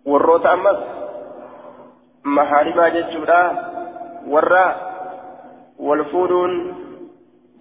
[0.07, 0.79] warroota ammas
[2.37, 3.41] mahaarimaa jechuudha
[4.33, 4.65] warra
[5.79, 6.55] wal fuudhuun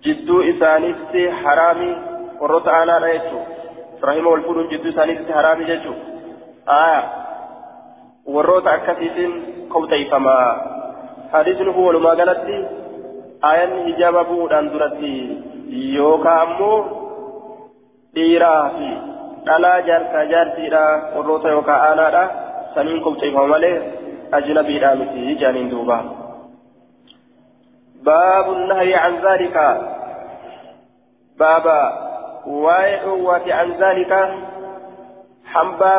[0.03, 1.89] jidduu isaaniitti haraami
[2.41, 3.58] warroota aanaadha jechuudha
[4.01, 6.03] rahima wal fuudhuun jidduu isaaniitti haraami jechuudha
[6.79, 7.01] aya
[8.35, 9.33] warroota akkasiitiin
[9.73, 10.49] kobxeeyfamaa
[11.31, 12.57] hadiisni kun walumaa galatti
[13.49, 15.11] aayanni hijaaba bu'uudhaan duratti
[15.95, 16.77] yookaan ammoo
[18.15, 18.89] dhiiraa fi
[19.49, 20.85] dhalaa jaarsaa jaartiidha
[21.15, 22.23] warroota yookaan aanaadha
[22.75, 23.75] saniin kobxeeffama malee
[24.39, 25.99] ajnabiidhaa miti jaaniin duuba.
[28.03, 29.55] باب النهي عن ذلك
[31.39, 32.08] بابا
[32.47, 34.11] واي عن ذلك
[35.45, 35.95] حنبا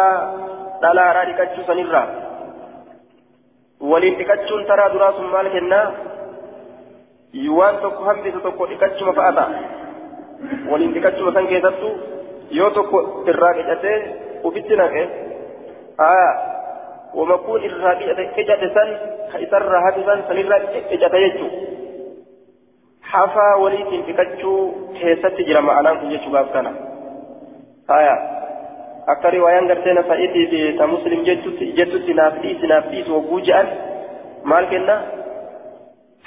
[0.82, 2.02] دلا رادكتشو سنرا
[3.80, 5.94] ولين تكتشون ترى دراس مالك النا
[7.34, 9.44] يوان تكو همبي تكو تكتشو مفاتا.
[10.70, 11.90] ولين تكتشو مسان كيستو
[12.50, 13.94] يو تكو تراك جاتي
[14.44, 14.94] وفتنك
[16.00, 16.32] آه.
[17.14, 18.90] ومكون الرابي اجت سن
[19.32, 20.56] خيسر رهب سن سنرا
[20.94, 21.48] اجت يجو.
[23.10, 24.52] حفا ولين تكتشو
[24.98, 26.66] كيست جرى معناه يجو باب كان
[27.90, 28.40] آه
[30.86, 33.66] muslim jettutti jettutti naaf dhiisi naaf dhiisi wagguu je'an
[34.44, 34.96] maal kenna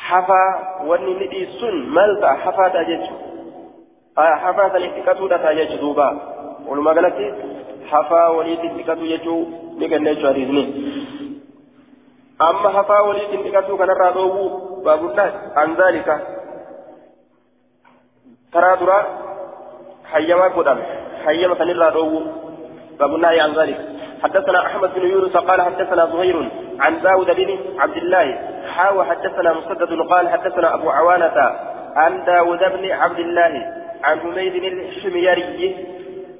[0.07, 0.49] hafaa
[0.89, 6.07] wanni inni dhiisun maal ta'a hafaadha jechuudha hafaa san xiqqatuudha ta'a jechuudha duuba
[6.67, 7.31] walumaa galatti
[7.91, 9.41] hafaa waliitiin xiqqatu jechuu
[9.79, 10.63] ni kenna jechuudha hadiisni
[12.49, 16.42] amma hafaa waliitiin xiqqatu kanarraa dhoowwuu baabullaan anzaalika taraa
[18.53, 19.03] duraa
[20.11, 20.83] hayyamaa godhame.
[21.25, 22.43] Hayyama sanirraa dhoowwuu
[22.99, 23.77] باب النهي عن ذلك
[24.23, 28.39] حدثنا احمد بن يونس قال حدثنا زهير عن داود بن عبد الله
[28.75, 31.55] حاوى حدثنا مسدد قال حدثنا ابو عوانه
[31.95, 35.75] عن داود بن عبد الله عن حميد الحميري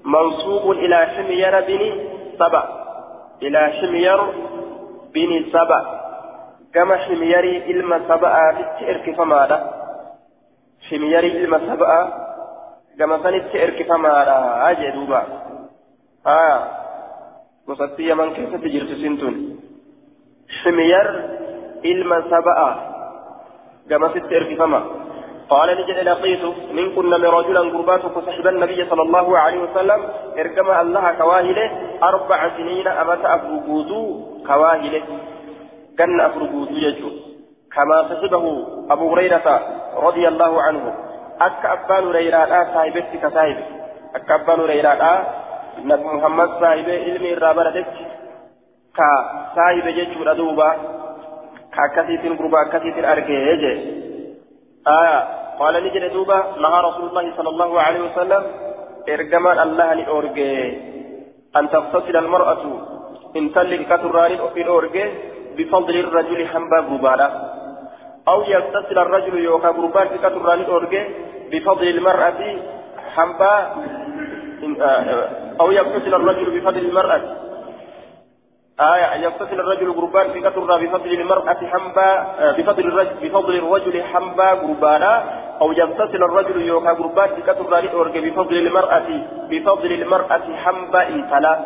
[0.05, 2.07] منصوب إلى حمير بن
[2.39, 2.63] سبع
[3.41, 4.21] إلى حمير
[5.13, 5.81] بن سبع
[6.73, 9.82] كما حميري علم سبع بالتئرك فماذا
[10.93, 11.89] حميري علم سبع
[12.99, 14.37] كما سنت إرك فماذا
[14.69, 15.21] أجدوبا
[16.27, 16.59] آه
[17.67, 19.35] وصدتي يمن كيف تجرت سنتون
[20.63, 21.07] حمير
[21.85, 22.59] إلما سبأ
[23.89, 24.81] كما ست فما
[25.49, 29.99] قال نجد لقيت من كنا من رجلا قربات فصحب النبي صلى الله عليه وسلم
[30.39, 31.71] ارجم الله كواهله
[32.03, 34.01] أربع سنين أمت أفرقوتو
[34.47, 35.03] كواهله
[35.97, 37.09] كان أفرقوتو يجو
[37.75, 38.45] كما صحبه
[38.89, 39.47] أبو هريرة
[39.97, 40.95] رضي الله عنه
[41.41, 43.57] أك أبان هريرة صاحبتك كصاحب
[44.15, 44.59] أك أبان
[46.61, 48.03] saahibee ilmi irraa baratetti
[48.97, 49.07] ka
[49.55, 50.67] saahibe jechuudha duuba
[51.73, 53.77] ka akkasiitiin gurba akkasiitiin argee jee
[54.85, 55.15] aya
[55.57, 58.43] qaala ni jedhe duuba nahaa rasuulullahi sala allahu alaihi wasalam
[59.15, 60.49] ergamaan allaha ni dhoorge
[61.53, 62.71] an taqtasila almar'atu
[63.41, 64.37] intalli katurraa ni
[64.69, 65.03] dhoorge
[65.57, 67.27] bifadli irrajuli hambaa gurbaadha
[68.27, 70.55] أو يغتسل الرجل يوكا غربان في كتر
[71.51, 72.57] بفضل المرأة
[73.15, 73.73] حنبا
[75.61, 77.21] أو يغتسل الرجل بفضل المرأة.
[78.81, 82.25] آية يغتسل الرجل قربان في كتر بفضل المرأة حنبا
[82.57, 85.23] بفضل الرجل بفضل الرجل حنبا قربانا
[85.61, 87.63] أو يغتسل الرجل يوكا قربان في كتر
[88.19, 89.09] بفضل المرأة
[89.49, 91.59] بفضل المرأة حنبا إنسلا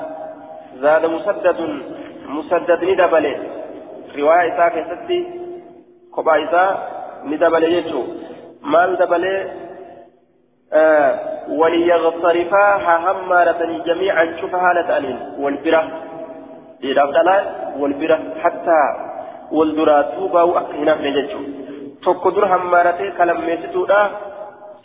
[0.75, 1.79] زاد مسدد
[2.27, 3.37] مسدد ندبل
[4.17, 5.46] رواية إساء
[6.17, 6.69] كوبا إساء
[7.29, 8.01] ندبل يجو
[8.73, 9.23] مال دبل
[10.73, 11.11] آه
[11.59, 12.65] وليغترفا
[13.05, 15.81] همارة جميعا شوف هالة أنين والبرة
[16.83, 17.43] إلى أبدالان
[17.79, 18.81] والبرة حتى
[19.51, 21.41] والدراتو باو أكهنا في نججو
[22.05, 23.99] tokko dur hammaarate kalammeessituudha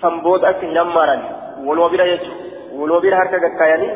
[0.01, 1.23] sanboota akka hin hammaaran
[1.67, 2.39] waloo bira jechuun
[2.81, 3.91] waloo bira harka gakkaayanii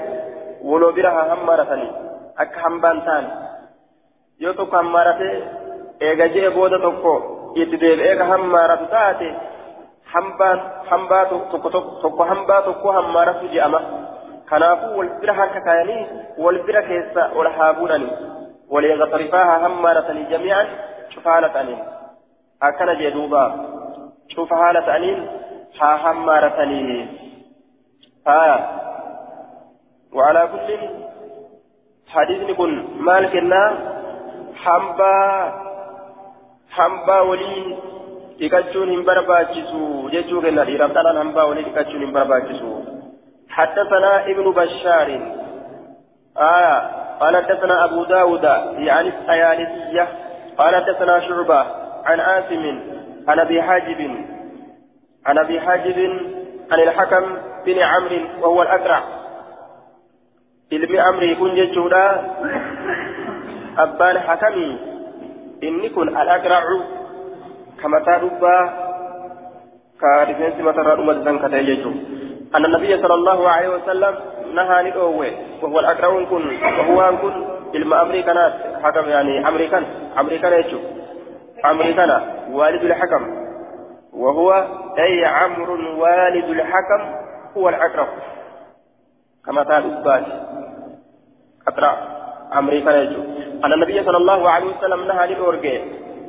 [0.71, 1.89] waloo bira haa hammaaratanii
[2.45, 3.27] akka hambaan ta'an
[4.45, 5.31] yoo tokko hammaarate
[6.01, 7.13] eega je'e booda tokko
[7.63, 9.29] itti deebi'ee ka hammaaratu taate
[10.91, 13.81] hambaa tokko hambaa tokko hammaaratu je'ama
[14.51, 16.03] kanaafuu wal bira harka kaayanii
[16.45, 18.13] wal bira keessa ol haa buudhanii
[18.71, 20.67] walii qaxarifaa haa hammaaratanii jamii'an
[21.15, 21.81] cufa haala ta'aniin
[22.69, 23.43] akkana jee duuba
[24.35, 25.21] cufa haala ta'aniin
[25.81, 27.03] haa hammaaratanii
[28.31, 28.59] haa
[30.17, 30.79] وعلى كل
[32.09, 32.73] حديث كن
[33.07, 33.63] مال كنا
[34.55, 35.66] حنبا
[36.77, 37.77] حنبا ولي
[38.41, 40.65] dhiqachuun hin barbaachisu jechuu kenna.
[40.69, 42.71] Dhiiraaf dhalaan hambaa walii dhiqachuun hin barbaachisu.
[43.57, 45.09] حدثنا ابن بشار
[46.39, 46.77] آية
[47.21, 48.45] قال حدثنا أبو داود
[48.79, 50.09] يعني الطيالسية
[50.59, 51.61] قال حدثنا شعبة
[52.05, 52.65] عن عاصم
[53.29, 54.01] عن أبي حاجب
[55.27, 55.99] عن أبي حاجب
[56.73, 57.25] عن الحكم
[57.67, 59.03] بن عمرو وهو الأقرع
[60.73, 62.07] علم أمري كن ججودا
[63.79, 64.79] أبان حكمي
[65.95, 66.63] كن الأقرع
[67.83, 68.57] كمتا دبا
[70.01, 71.91] كارفنس متى رأمة زنكة يجو
[72.55, 74.15] أن النبي صلى الله عليه وسلم
[74.55, 75.31] نهى ندوه
[75.63, 76.45] وهو الأقرون كن
[76.79, 77.93] وهو كن yani
[79.45, 79.85] amrii kana
[80.17, 80.83] amrii kana jechuun
[81.63, 83.47] amrii kana waalidu lxakam
[84.17, 84.53] وهو
[84.99, 87.01] أي عمرو والد الحكم
[87.57, 88.09] هو الأقرب
[89.47, 90.25] كما قال أباد
[91.69, 91.93] أقرأ
[92.59, 93.23] أمريكا يجو
[93.67, 95.77] أن النبي صلى الله عليه وسلم نهى للأورجي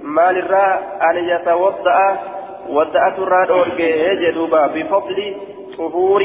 [0.01, 1.97] ما للراء أن يتوضأ
[2.69, 5.35] ودأت الراد أورجي يجدوبا بفضل
[5.77, 6.21] طهور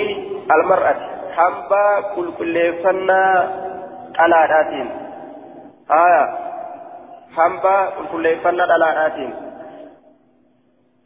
[0.56, 0.96] المرأة.
[1.36, 3.24] حنبا كل كل فنا
[4.18, 4.88] على راتين
[5.90, 6.24] آية.
[7.36, 9.32] حنبا كل كل فنا على راتين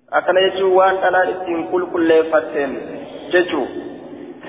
[0.07, 2.73] akkana jechuun waan dhalaan ittiin qulqulleeffatteen
[3.33, 3.66] jechuu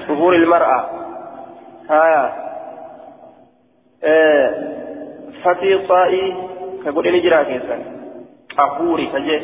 [0.08, 0.80] dhuhuuri ilmar'a
[1.90, 2.24] haya
[5.44, 6.28] fatii xaa'ii
[6.84, 7.82] ka godhe ni jira keessan
[8.56, 9.42] qahuuri ka jee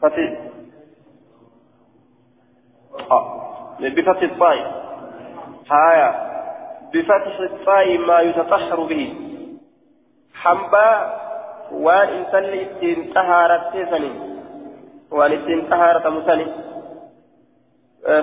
[0.00, 0.30] fatii
[3.80, 4.56] بفتح الطاء
[5.70, 6.10] هايا
[6.92, 9.02] بفتح الطاء ما يتطهر به
[11.84, 14.16] waan intalli ittiin xahaarattee saniin
[15.10, 16.46] waan ittiin xahaaratamu sani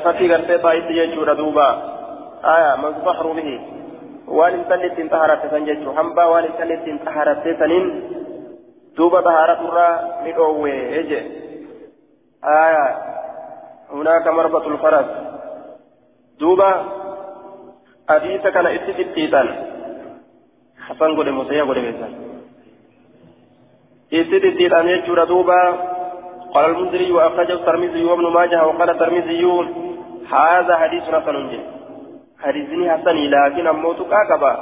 [0.03, 1.67] fakkii gartee baa'itti jechuudha duuba
[2.43, 3.55] aya man tutahharu bihi
[4.37, 7.87] waan intalli ittiin xahaaratte san jechuu hambaa waan intalli ittiin xahaarattee saniin
[8.97, 11.19] duuba xahaaraturraa ni dhoowwee je
[12.55, 12.85] aya
[13.93, 15.13] hunaaka marbatul faras
[16.39, 16.69] duuba
[18.07, 19.55] hadiisa kana itti xixxiitan
[20.87, 22.13] hasan godhe musayya godhe beesan
[24.13, 25.61] إتدي أن يجور دوبا
[26.53, 29.43] قال المنذري وأخرجه الترمذي وابن ماجه وقال الترمذي
[30.31, 31.59] هذا حديث حسن جي
[32.43, 34.59] حديثني حسن لكن أموتك أكبا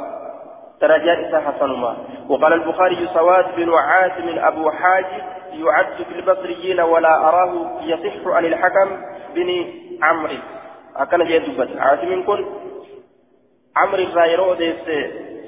[0.82, 1.98] درجات حسن ما
[2.30, 8.90] وقال البخاري سواد بن عاصم أبو حاجب يعد في البصريين ولا أراه يصح عن الحكم
[9.36, 9.66] بن
[10.04, 10.38] عمرو
[10.96, 12.46] أكن جيد بس عاصم كن
[13.78, 14.76] عمرو الرايرو ديس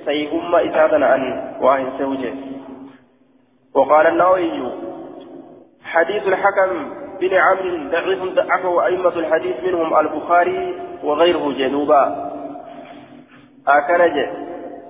[0.05, 2.33] سيهم إسادنا عن واهن سوجه
[3.75, 4.71] وقال النووي
[5.83, 12.03] حديث الحكم بن عمرو ضعيف ضعفه أئمة الحديث منهم البخاري وغيره جنوبا.
[13.67, 14.17] أكنج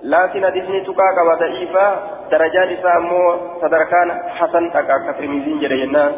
[0.02, 1.86] لكن حديثني تكاكا ضعيفة
[2.30, 3.22] درجات سامو
[3.62, 6.12] صدركان حسن أكاكا ترمذين جرينا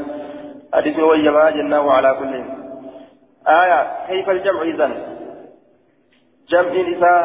[0.74, 2.35] حديث الجماعة جنة وعلى كل
[3.48, 3.81] آية.
[4.09, 4.92] كيف الجمع إذن؟
[6.48, 7.20] جمع نساء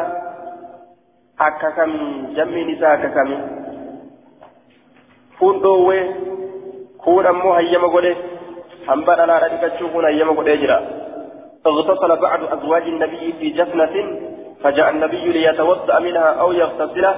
[1.40, 1.92] أكاكم
[2.36, 3.60] جمع نساء أكاكم
[5.40, 6.04] kun dhoowwee
[7.04, 8.12] kun ammoo hayyama godhe
[8.90, 10.80] hamba dhalaadha dhiqachuu kun hayyama godhee jira
[11.66, 13.94] اغتسل بعض أزواج النبي في جفنة
[14.62, 17.14] فجاء النبي ليتوضأ منها أو يغتسله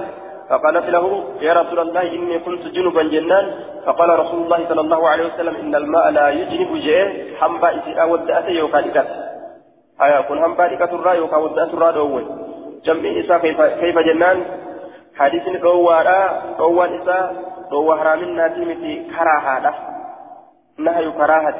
[0.49, 3.45] فقالت له يا رسول الله إني كنت جنبا جنان.
[3.85, 7.07] فقال رسول الله صلى الله عليه وسلم إن الماء لا يجنب جيه
[7.39, 9.07] حنبا إذا ودأت يوكا لكت
[10.01, 12.23] أيا كن حنبا لكت الرا يوكا ودأت الرا دوي
[12.85, 13.37] جمع إسا
[13.81, 14.37] كيف, جنان؟
[15.19, 16.21] حديث روارا
[16.59, 17.17] روان إسا
[17.71, 19.92] روى حرام ناتي متي كراهة
[20.77, 21.59] نهي كراهة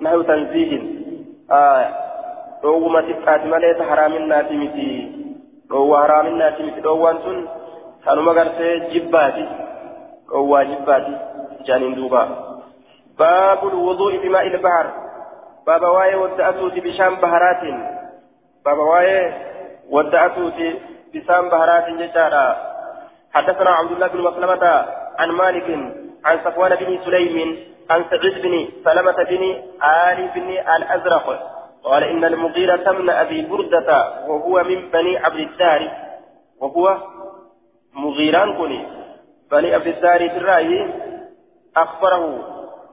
[0.00, 0.82] نهي تنزيه.
[1.50, 1.84] آه
[2.64, 4.90] روى ما تفات مليت حرام ناتي متي
[5.70, 7.48] روى حرام ناتي متي روان سن
[8.04, 9.48] كانوا مغرسي جباتي
[10.32, 11.16] روى جباتي
[11.66, 12.22] جانين دوبا
[13.18, 14.86] باب الوضوء بماء البحر.
[15.66, 17.62] باب واي ودأتوتي بشام بهرات
[18.64, 19.32] باب واي
[19.90, 20.68] ودأتوتي
[21.14, 22.56] بسام بهرات ججارا
[23.34, 24.64] حدثنا عبد الله بن مسلمة
[25.18, 25.68] عن مالك
[26.24, 27.56] عن صفوان بن سليم
[27.90, 29.42] عن سعيد بن سلمة بن
[29.84, 31.50] آل بن الأزرق.
[31.84, 33.88] قال إن المغيرة من أبي بردة
[34.28, 35.90] وهو من بني عبد الدار
[36.60, 36.98] وهو
[37.94, 38.86] مغيران كني
[39.50, 40.88] بني عبد الدار في الرأي
[41.76, 42.38] أخبره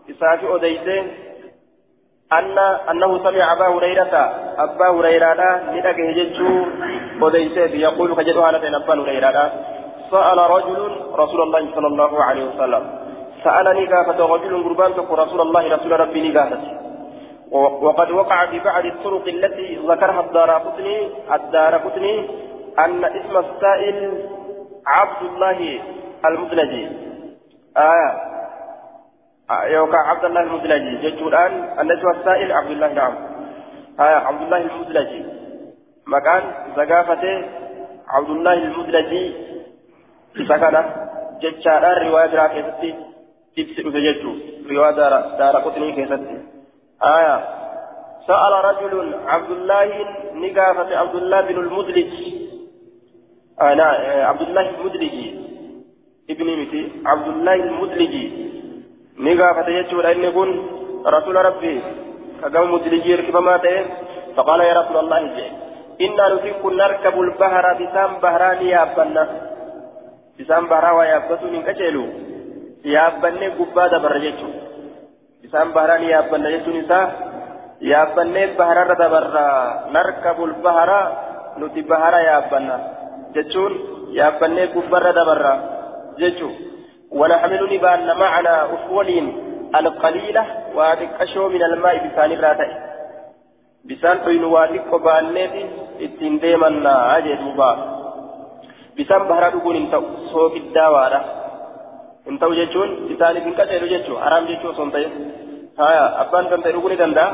[0.09, 1.07] إسافي أديسين
[2.33, 2.57] أن
[2.89, 4.15] أنه سمع أبا هريرة
[4.57, 6.65] أبا هريرة ندق هججو
[7.27, 9.51] أديسين يقول كجدها لدينا أبا هريرة
[10.11, 13.00] سأل رجل رسول الله صلى الله عليه وسلم
[13.43, 16.81] سألني قافة رجل قربان رسول الله رسول ربي قافة
[17.51, 22.29] وقد وقع في بعض الطرق التي ذكرها الدار قطني الدار قطني
[22.79, 24.25] أن اسم السائل
[24.87, 25.79] عبد الله
[26.25, 26.87] المدلجي.
[27.77, 28.11] آية
[29.65, 31.09] يوقع عبد الله المدلجي.
[31.09, 33.13] جدت الآن أن اسم السائل عبد الله نعم.
[33.99, 35.25] آية عبد الله المدلجي.
[36.07, 36.43] مكان
[36.77, 37.45] زقافته
[38.09, 39.35] عبد الله المدلجي.
[40.49, 40.85] سكنة
[41.41, 43.10] جدت رواية برا
[43.57, 44.23] تبسل فجدت
[44.69, 46.37] رواية دار, دار قطني كيستي
[47.03, 47.35] آية
[48.27, 49.87] سأل رجل عبد الله
[50.33, 52.13] نقافة عبد الله بن المدلج
[53.61, 53.85] آه لا
[54.27, 55.39] عبد الله المدلجي
[56.29, 58.25] ابن متي عبد الله المدلجي
[59.17, 60.49] نقافة يجب أن يكون
[61.05, 61.81] رسول ربي
[62.41, 63.85] كقوم مدلجي ركب ماته
[64.35, 65.47] فقال يا رسول الله جي
[66.05, 69.23] إنا نفك نركب البحر بسام بهران يابنا
[70.39, 72.05] بسام بهرا ويابتو من كجلو
[72.84, 74.48] يابني قبادة برجتو
[75.42, 77.06] بسام بهران يابنا جتو نساء
[77.80, 79.48] يابني بهرا دبرا
[79.94, 80.90] نركب البحر
[81.60, 82.76] نتي بهرا يابنا
[83.34, 83.72] جتون
[84.18, 85.54] يابني قبادة دبرا
[86.20, 86.50] جتو
[87.18, 89.26] ونحمل نبان معنا أفولين
[89.80, 90.44] القليلة
[90.76, 92.70] واتكشو من الماء بسان الراتئ
[93.88, 95.64] بسان حين واتك وبالنيتي
[95.98, 97.68] ittiin deemannaa jee duuba
[98.96, 101.10] bisaan baharaa dhuguun hin ta'u soogiddaa
[102.25, 105.11] hin ta'u jechuun isaaniif hin qaceelu jechuun haraam jechuu osoo hin ta'in
[105.81, 107.29] haya abbaan kan ta'e dhuguu ni danda'a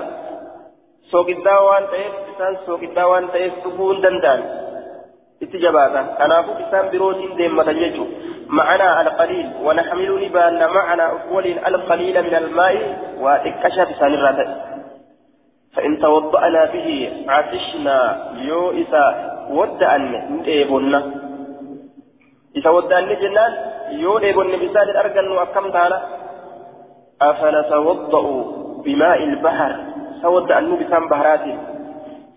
[1.12, 4.42] soogiddaa waan ta'eef bisaan soogiddaa waan ta'eef dhuguu hin danda'an
[5.46, 8.12] itti jabaata kanaafuu bisaan birootiin deemmatan jechuun
[8.50, 12.76] معنا القليل ونحمل نبان معنا أول القليل من الماء
[13.20, 14.50] وإكشف بسان الراتب
[15.76, 16.88] فإن توضأنا به
[17.28, 17.98] عطشنا
[18.50, 19.06] يو إذا
[19.50, 21.27] ودأن نديبنا
[22.58, 23.54] إذا ودأن جنان
[23.90, 26.00] يو ديبن بسال الأرقل أكم تعالى
[27.22, 28.24] أفنتوضأ
[28.86, 29.72] بماء البحر
[30.22, 31.46] سودأن بسان بهرات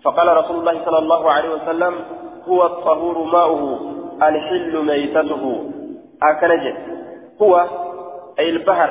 [0.05, 1.95] فقال رسول الله صلى الله عليه وسلم
[2.49, 3.81] هو الطهور ماؤه
[4.29, 5.71] الحل ميتته
[6.23, 6.77] أكنجت
[7.43, 7.66] هو
[8.39, 8.91] أي البحر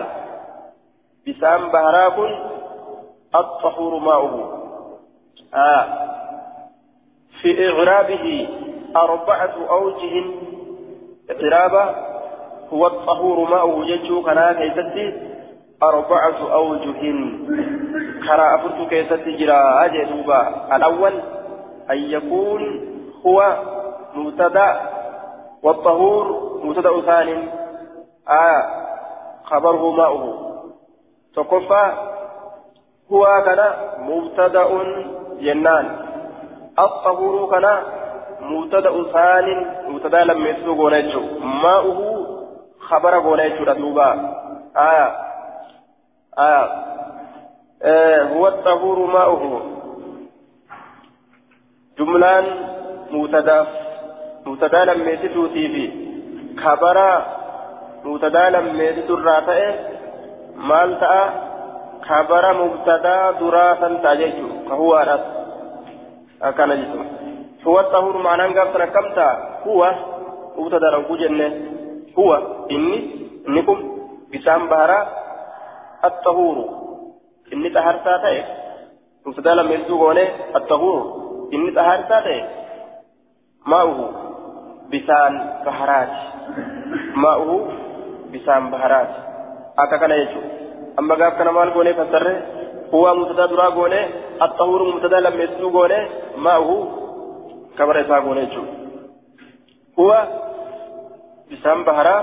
[1.28, 2.40] بسان بهراكن
[3.36, 4.60] الطهور ماؤه
[5.54, 5.86] آه
[7.42, 8.48] في إغرابه
[8.96, 10.24] أربعة أوجه
[11.32, 11.96] إغرابة
[12.74, 15.30] هو الطهور ماؤه ججو كنا كيستي
[15.84, 17.02] أربعة أوجه.
[18.26, 20.42] كرا أفرت كيستي جرا أجدوبا
[20.76, 21.14] الأول
[21.92, 22.62] أن يكون
[23.26, 23.58] هو
[24.16, 24.82] مبتدأ
[25.64, 26.26] والطهور
[26.64, 27.38] مبتدأ ثاني.
[28.30, 28.62] آه
[29.44, 30.50] خبره ماؤه.
[31.36, 31.92] تكفى
[33.12, 33.60] هو كان
[34.00, 34.68] مبتدأ
[35.40, 35.86] جنان.
[36.80, 37.66] الطهور كان
[38.42, 39.48] مبتدأ ثان
[39.88, 42.00] مبتدأ لم يسلو غونيتشو ماؤه
[42.80, 44.10] خبر غونيتشو ردوبا
[44.78, 45.16] آية
[46.40, 46.90] آية
[47.84, 48.24] آه.
[48.24, 49.62] هو الطهور ماؤه.
[52.00, 52.46] جملان
[53.12, 53.68] مبتدأ
[54.46, 55.92] مبتدأ لم يسلو تيفي
[56.64, 56.98] خبر
[58.06, 59.76] مبتدأ لم يسلو الراتئ
[60.56, 61.30] مال تأ
[62.02, 64.48] خبر مبتدا دراسا تأجيجو.
[64.70, 65.20] فهو أرس
[66.42, 67.06] أكان جسم
[67.68, 69.30] هو الطهور معنى قبل كمتا
[69.68, 69.96] هو
[70.58, 71.48] مبتدا رنكو جنة
[72.20, 72.34] هو
[72.72, 72.98] إني
[73.48, 73.78] إنكم
[74.34, 75.08] بسام بهرا
[76.06, 76.58] الطهور
[77.54, 78.44] إني تهرتا تاي
[79.26, 80.12] مبتدا لم يسوغ
[80.56, 81.02] الطهور
[81.54, 82.46] إني تهرتا تاي
[83.66, 84.10] ماؤه
[84.94, 85.34] بسان
[85.66, 86.14] بهرات
[87.16, 87.68] ماؤه
[88.34, 89.12] بسان بهرات
[89.80, 90.42] أكا يجو
[91.00, 92.42] أما كان مال قوني فسره
[92.94, 94.02] هو مبتدا درا قوني
[94.42, 96.00] الطهور مبتدا لم يسلو قوني
[96.38, 97.09] ما هو
[97.80, 98.48] كبر إسا قوني
[100.00, 100.28] هو
[101.52, 102.18] بسام بهرا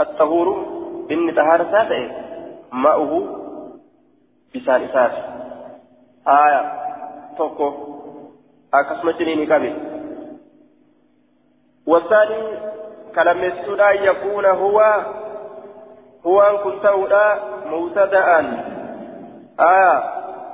[0.00, 0.48] الطهور
[1.10, 2.10] إن طهار ساتي
[2.72, 3.22] ما هو
[4.54, 5.12] بسان إساس
[6.28, 6.62] آية
[7.38, 7.72] توكو
[8.74, 9.76] أكسمة جنيني كبير
[11.86, 12.42] والثاني
[13.14, 13.44] كلام
[13.80, 14.78] أن يكون هو
[16.26, 16.86] هو أن كنت
[17.66, 18.38] مبتدأ
[19.60, 20.02] آية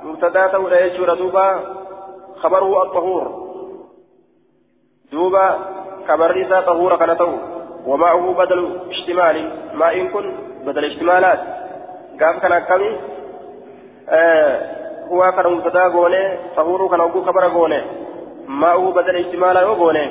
[0.03, 1.59] مبتدأ تولى يجور دوبا
[2.35, 3.44] خبره الطهور
[5.11, 5.59] دوبا
[6.07, 7.31] خبر إذا طهور كان تو
[7.85, 9.37] ومعه بدل اشتمال.
[9.73, 10.25] ما إن كن
[10.65, 11.39] بدل اشتمالات.
[12.19, 12.99] قام كان كمي
[14.09, 14.75] آه
[15.07, 17.81] هو كان مبتدأ غوني طهور كان أبو خبر غوني.
[18.47, 20.07] معه بدل اشتمال غوني.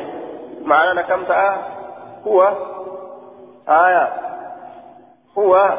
[0.65, 1.57] معنى كم تأ؟
[2.27, 2.53] هو
[3.69, 4.13] آية.
[5.39, 5.79] هو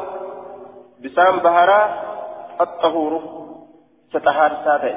[1.04, 1.80] بسام بهرا
[2.60, 3.22] الطهور.
[4.12, 4.96] ستهار ساتي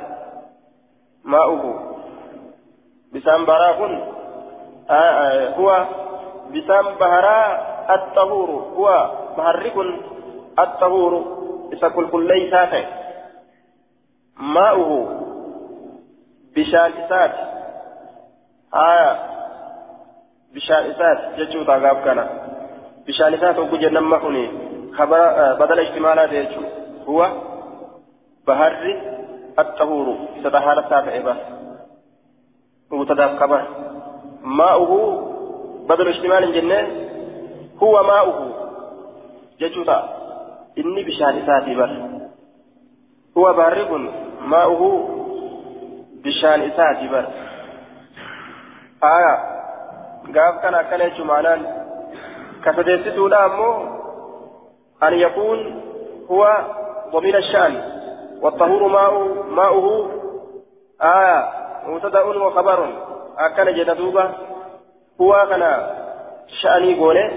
[1.26, 1.89] ماؤه
[3.14, 4.02] بسام بهرا كن.
[4.90, 5.86] آه آه هو
[6.54, 7.42] بسام بهرا
[7.96, 8.50] الطهور.
[8.50, 10.02] هو بهر كن
[10.60, 11.40] الطهور.
[11.74, 12.86] إذا كل كل ساتي
[14.38, 15.22] ماؤه
[16.56, 17.36] بشان إسات.
[18.74, 19.16] آه
[20.56, 21.18] بشان إسات.
[21.38, 22.20] جتشو تاغاب كان.
[23.08, 24.52] بشان إسات وكجن نمكني
[24.98, 26.62] خبر بدل اجتمالات يجو
[27.08, 27.32] هو
[28.48, 28.74] بهر
[29.60, 30.08] الطهور.
[30.44, 31.59] ستحال سابع بس
[32.92, 33.68] مبتدا خبر
[34.44, 34.92] ماؤه
[35.90, 36.88] بدل اجتمال الجنة
[37.84, 38.50] هو ماؤه.
[39.60, 40.10] ججوتا
[40.78, 41.90] إني بشان ساتي بس
[43.38, 43.92] هو بارق
[44.42, 45.10] ماؤه
[46.24, 47.26] بشان إساتي بس
[49.04, 49.36] آية.
[50.36, 51.66] قاف كان أكل معنان
[52.66, 53.72] كسديستو أمو
[55.04, 55.82] أن يكون
[56.32, 56.66] هو
[57.14, 57.82] ضمير الشأن.
[58.42, 59.14] والطهور ماء
[59.50, 60.10] ماؤه.
[61.02, 62.80] آه مبتدأ وخبر
[63.38, 64.30] أكن جدوبة
[65.22, 65.64] هو كان
[66.62, 67.32] شأني قوله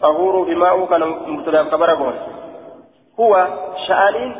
[0.00, 2.26] طهور بماء كان مبتدأ خبر قوله
[3.20, 3.46] هو
[3.88, 4.36] شأني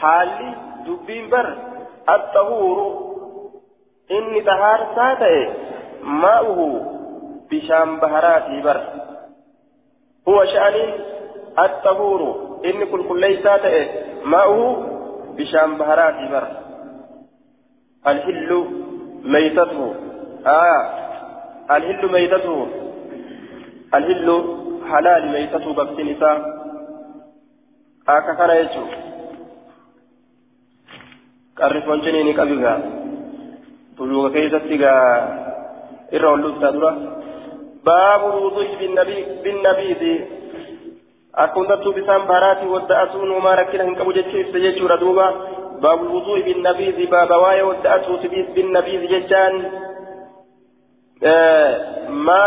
[0.00, 0.54] حالي
[0.86, 1.56] دبين بر
[2.08, 2.78] الطهور
[4.10, 5.48] إني طهار ساتئ
[6.02, 6.60] ماؤه
[7.50, 8.80] بشام بهراتي بر
[10.28, 10.94] هو شأني
[11.58, 12.20] الطهور
[12.64, 13.46] إني كل كل ليس
[14.24, 14.86] ماؤه
[15.36, 16.65] بشام بهراتي بر
[18.06, 18.50] الحل
[19.24, 19.94] ميتته
[20.46, 20.82] آه
[21.76, 22.66] الحل ميتته
[23.94, 24.28] الحل
[24.90, 25.66] حلال ميتته
[28.08, 28.84] آكا كان يجو
[32.36, 32.78] qabigaa
[33.96, 35.04] buluuga keessatti gaa
[36.16, 36.90] irra ol dhuftaa dura
[37.86, 38.76] baabu wudu'i
[39.44, 40.12] binnabiidi
[41.44, 45.26] akka hundattuu bisaan baaraatii wadda'atuun homaa rakkina hin qabu jechuu ibsa jechuudha duuba
[45.82, 48.12] باب الوضوء بالنبيذ باب واي ودأته
[48.54, 49.54] بالنبيذ ججان
[51.24, 52.44] آه ما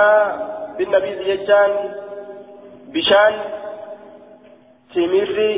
[0.77, 1.71] بالنبيذ ججان
[2.93, 3.33] بشان
[4.95, 5.49] تمري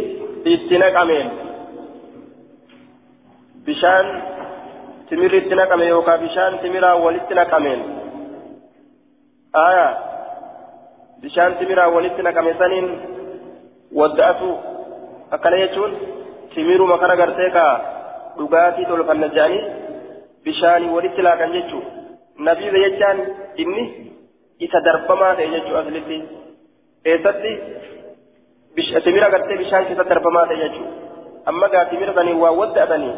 [0.47, 1.29] اتناك أمين.
[3.67, 4.05] بشان
[5.09, 5.91] تمري اتناك أمين.
[5.93, 7.79] وكا بشان تمرا ولتناك أمين.
[9.55, 9.97] آية.
[11.23, 12.55] بشان تمرا ولتناك أمين.
[12.59, 12.87] سنين
[13.93, 14.59] ودأته
[15.33, 15.91] أكل يجون
[16.55, 17.65] timiru makana gartee ka
[18.37, 19.63] dhugaatii tolfanna jedhanii
[20.45, 21.85] bishaanii walitti laakan jechuun
[22.47, 23.19] nabiiza jechaan
[23.63, 23.83] inni
[24.67, 26.17] isa darbamaa ta'e jechuun aslitti
[27.05, 27.53] eessatti
[29.05, 30.89] timira gartee bishaan keessa darbamaa ta'e jechuun
[31.51, 33.13] amma gaa timira sanii waa wadda'atanii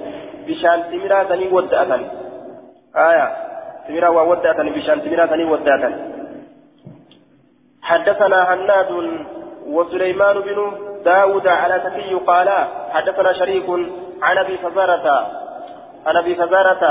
[0.47, 2.03] bishaan timiraa sanii wadda'atan
[3.05, 3.29] aayaa
[3.87, 5.95] timiraa waa wadda'atanii bishaan timiraa sanii wadda'atan
[7.83, 8.91] حدثنا هناد
[9.75, 10.59] وسليمان بن
[11.05, 12.49] داود على تكي قال
[12.91, 13.69] حدثنا شريك
[14.21, 15.07] عن أبي فزارة
[16.05, 16.83] عن أبي فزارة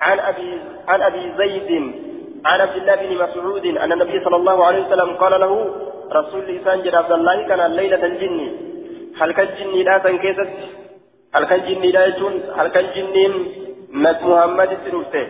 [0.00, 1.94] عن أبي عن أبي زيد
[2.44, 5.74] عن عبد الله بن مسعود أن النبي صلى الله عليه وسلم قال له
[6.12, 8.38] رسول الله عبد الله كان ليلة الجن
[9.20, 10.50] هل كان جني لا تنكست
[11.34, 13.32] هل كان جني لا يجون؟ هل كان جنين
[13.90, 15.26] محمد سنوته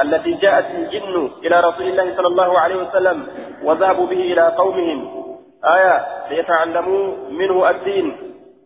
[0.00, 3.26] التي جاءت الجن إلى رسول الله صلى الله عليه وسلم
[3.62, 5.23] وذهبوا به إلى قومهم.
[5.64, 8.16] آية ليتعلموا منه الدين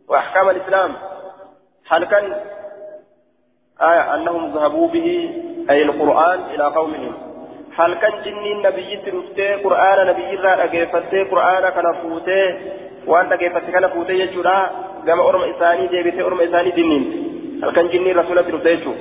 [0.08, 0.94] وأحكام الإسلام.
[1.88, 2.24] هل كان
[3.82, 5.08] آية أنهم ذهبوا به
[5.70, 7.14] أي القرآن إلى قومهم؟
[7.76, 12.58] هل كان جني النبي ترفتي قرآن نبي را أجيفتي قرآن كان فوتي؟
[13.06, 14.70] وأنت أجيفتي كان فوتي يجرا
[15.06, 17.04] كما أرم إساني جيبتي أرم إساني دينين
[17.64, 18.94] هل كان جني رسول ترفتي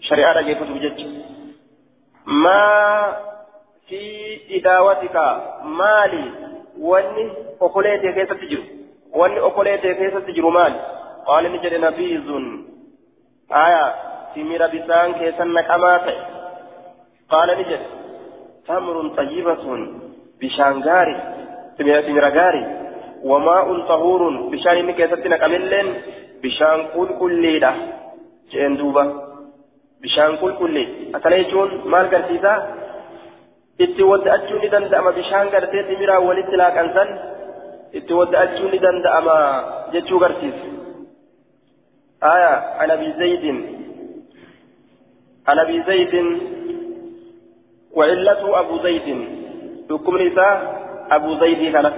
[0.00, 1.06] شريعة أجيفتي بجج.
[2.26, 3.16] ما
[3.88, 4.00] في
[4.50, 5.16] إداوتك
[5.64, 6.24] مالي
[6.90, 7.24] wanni
[7.60, 8.64] okoleetee keessatti jiru
[9.20, 10.78] wanni okoleetee keessatti jiru maali
[11.26, 12.46] qaala ni jedhe nabiizun
[13.64, 13.84] aya
[14.34, 16.16] simira bisaan keessan naqamaa ta'e
[17.34, 17.86] qaala ni jedhe
[18.66, 19.80] tamrun xayyibatun
[20.40, 21.16] bishaan gaari
[21.76, 22.62] simira gaari
[23.30, 25.94] wamaa'un xahuurun bishaan inni keessatti naqamilleen
[26.42, 27.72] bishaan qulqulliidha
[28.52, 29.04] jeen duuba
[30.02, 32.58] bishaan qulqullii akkana jechuun maal garsiisaa
[33.78, 35.12] itti wadda'achuun ni danda'ama.
[35.12, 37.08] Bishaan gartee dhimiraa walitti laaqansan
[37.92, 39.36] itti wadda'achuun ni danda'ama
[39.92, 40.74] jechuu garsiisa
[42.22, 43.44] آية عن أبي زيد
[45.48, 46.14] عن أبي زيد
[47.92, 49.08] وعلته أبو زيد
[49.90, 50.54] حكم نساء
[51.10, 51.92] أبو زيد كان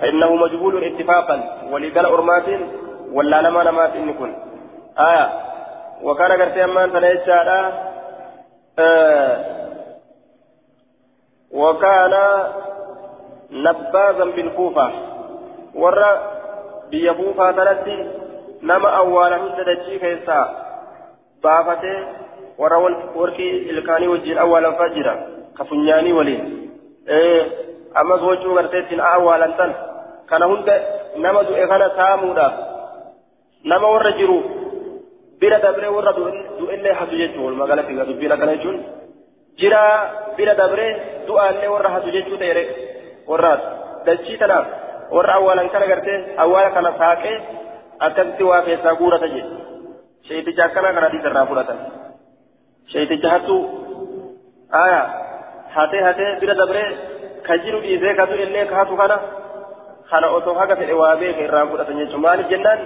[0.00, 1.36] فإنه مجهول اتفاقا
[1.72, 2.48] ولقال أرمات
[3.12, 4.30] ولا لما نمات إنكن
[4.98, 5.26] آية
[6.02, 7.38] وكان قرتي أمان تنيجا
[8.78, 9.59] آه
[11.52, 12.14] وكان
[13.50, 14.90] نباذا بالكوفة.
[15.74, 16.20] ورى
[16.90, 18.06] بيكوفة ثلاثة
[18.62, 20.38] نما أولا هنددتشي كيسا
[21.44, 22.06] بافتة
[22.58, 22.76] ورى
[23.14, 25.14] وركي إلكاني وجين أولا فجرا
[25.58, 26.70] كفنياني ولين
[27.08, 27.46] إيه
[28.00, 29.72] أما زوجو غرتيتين أولا تن.
[30.30, 30.68] كان هند
[31.16, 32.48] نما دو إغانا سامودا.
[33.64, 34.40] نما ورى جرو.
[35.40, 36.12] بلا دبري ورى
[36.58, 36.90] دو إلي
[37.60, 38.99] مغالا في غدو بلا كان يجون
[39.60, 39.86] جرا
[40.38, 40.88] بلا ta'e
[43.30, 43.62] warraas
[44.06, 44.66] dachii tanaaf
[45.16, 47.36] warra awwaalan kana gartee awwaala kana saaqee
[48.06, 49.58] akkasitti waa keessaa guurata jedhe
[50.28, 51.78] sheeticha akkana kana hadiisa irraa fudhatan
[52.94, 53.60] sheeticha hattuu
[54.82, 55.00] aya
[55.76, 56.88] hatee hatee bira dabree
[57.48, 59.20] ka jiru dhiisee ka du'ellee ka hatu kana
[60.10, 62.84] kana osoo haga fedhe waa beeka irraa fudhatan jechuun maaliif jennaan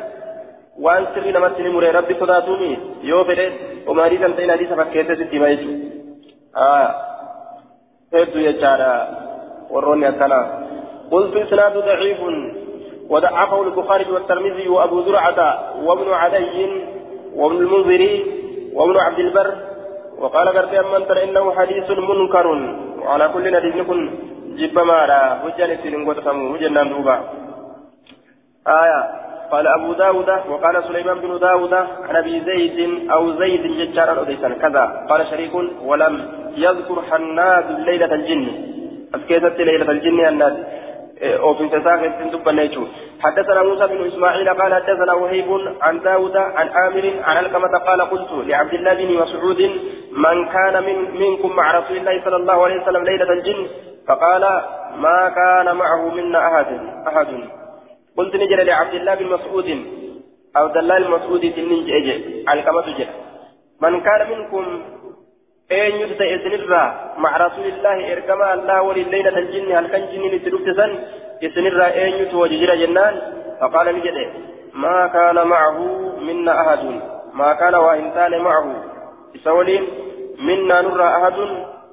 [0.87, 2.71] waan sirrii namatti ni muree rabbi sodaatuumi
[3.11, 3.51] yoo fedhe
[3.95, 6.04] omaarii kan ta'in hadiisa fakkeessee sitti hima jechuudha.
[8.15, 9.09] هيدو يجارا
[9.71, 10.41] وروني أكنا
[11.11, 12.21] قلت إسناد ضعيف.
[13.11, 15.39] وضعفه البخاري والترمذي وأبو زرعة
[15.85, 16.83] وابن علي
[17.37, 18.15] وابن المنذري
[18.75, 19.55] وابن عبد البر.
[20.19, 22.47] وقال قرتي أمن ترى إنه حديث منكر.
[23.03, 24.01] وعلى كل حديث يكون
[24.57, 25.23] جب مارا.
[25.45, 27.17] وجل سنين قد وجنان دوبا.
[28.69, 29.01] آية.
[29.53, 31.75] قال أبو داود وقال سليمان بن داود
[32.09, 33.65] عن أبي زيد أو زيد
[33.99, 34.85] أديسا كذا.
[35.11, 38.47] قال شريك ولم يذكر حناد ليلة الجن.
[39.15, 40.53] أسكيتت ليلة الجن الناس
[41.23, 42.69] أو في تساقط دبا
[43.21, 45.49] حدثنا موسى بن إسماعيل قال حدثنا وهيب
[45.81, 49.61] عن داود عن آمر عن ألقمة قال قلت لعبد الله بن مسعود
[50.13, 53.67] من كان من منكم مع رسول الله صلى الله عليه وسلم ليلة الجن؟
[54.09, 54.43] فقال
[54.97, 56.67] ما كان معه منا أحد
[57.09, 57.27] أحد.
[58.17, 59.85] قلت نجري لعبد الله بن مسعود
[60.57, 63.07] عبد الله المسعود تنين جيجي ألقمة جل
[63.81, 64.83] من كان منكم
[65.73, 70.91] أين يبدأ إسنرا مع رسول الله إركما الله ولليلة الجن هل كان جن لتلوكتسن
[71.45, 73.15] إسنرا أين يتوججر جنان
[73.61, 74.17] فقال نجد
[74.75, 75.79] ما كان معه
[76.21, 77.01] منا أحد
[77.35, 78.67] ما كان وإنسان معه
[79.37, 79.85] إسولين
[80.39, 81.37] منا نرى أحد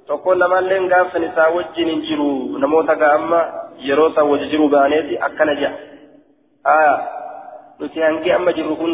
[0.08, 3.42] تقول لما لين قاف سنسا وجن جرو نموتا قاما
[3.80, 5.74] يروسا وججرو بانيتي أكنا جاء
[6.68, 6.98] آه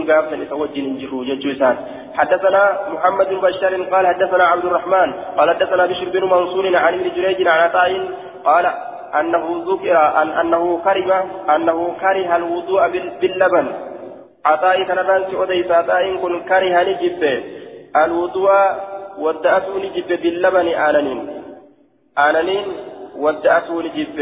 [0.07, 1.77] gaaf san isa wajjin hin jirru jechuu isaan.
[2.17, 2.63] حدثنا
[2.93, 7.47] محمد بن بشار قال حدثنا عبد الرحمن قال حدثنا بشر بن منصور عن ابن جريج
[7.47, 8.09] عن عطاء
[8.43, 8.65] قال
[9.19, 11.25] انه ذكر أن انه كره
[11.55, 12.81] انه كره الوضوء
[13.21, 13.67] باللبن
[14.45, 17.43] عطاء كان رانسي اوديس عطاء كن كره نجب
[18.03, 18.51] الوضوء
[19.17, 21.19] ودأته نجب باللبن آنانين
[22.17, 22.65] آنانين
[23.17, 24.19] ودأته نجب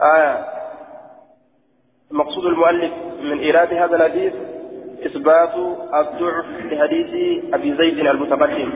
[0.00, 0.59] آه
[2.10, 2.92] مقصود المؤلف
[3.22, 4.32] من إيراد هذا الحديث
[5.06, 5.54] إثبات
[5.94, 8.70] الضعف لحديث أبي زيد المتقدم.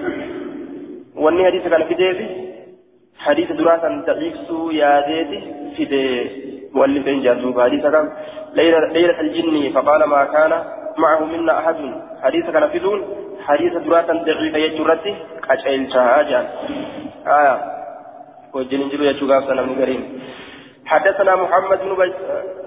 [1.17, 2.29] وأن حديث كان في ديبي
[3.19, 4.35] حديث دراسة ضعيف
[4.73, 5.43] يا زيد
[5.77, 6.31] في دي
[6.75, 8.13] مؤلف جازوب حديث كان
[8.55, 10.65] ليلة, الجن فقال ما كان
[10.99, 11.77] معه منا أحد.
[12.23, 13.03] حديث كان في دون
[13.41, 15.17] حديث دراسة ضعيف يجرته
[15.51, 16.41] أجعل شهاجا
[17.27, 17.57] آية
[18.55, 19.99] وجن جلو يجوغا سنة من
[20.87, 22.65] حدثنا محمد بن آه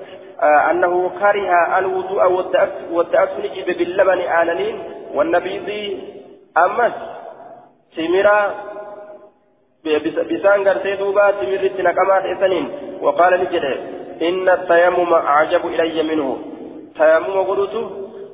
[0.71, 2.33] أنه كره الوضوء
[2.93, 4.83] والتأكل نجيب باللبن آنانين
[5.15, 5.99] والنبيذ
[6.57, 6.93] أمس
[7.97, 8.55] تمرا
[10.31, 12.69] بسان غرسي دوبا تمر نقمات إثنين
[13.01, 13.65] وقال نجد
[14.23, 16.39] إن التيمم أعجب إلي منه
[16.99, 17.75] تيمم قلت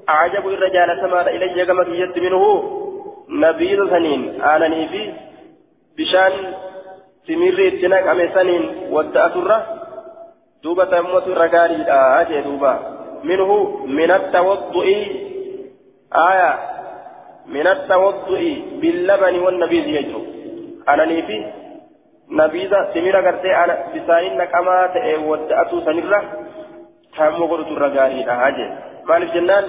[0.09, 2.45] أعجب الرجال سمار إلي كما يد منه
[3.29, 5.13] نبيذ ثنين آناني في
[5.99, 6.33] بشان
[7.29, 9.63] تمر نقم ثنين والتأثر
[10.64, 12.74] دوبا تموت الرقاري لا أجي دوبا
[13.24, 13.50] منه
[13.86, 14.88] من التوضؤ
[16.30, 16.52] آية
[17.56, 18.42] من التوضؤ
[18.82, 20.22] باللبن والنبيذ يجو
[20.90, 21.38] أنا نيفي
[22.30, 24.78] نبيذا سميرا قرتي أنا بسانين نكما
[25.30, 26.20] ودأتو سنرة
[27.18, 28.68] تامو الرقاري لا أجي
[29.10, 29.66] مالك جنان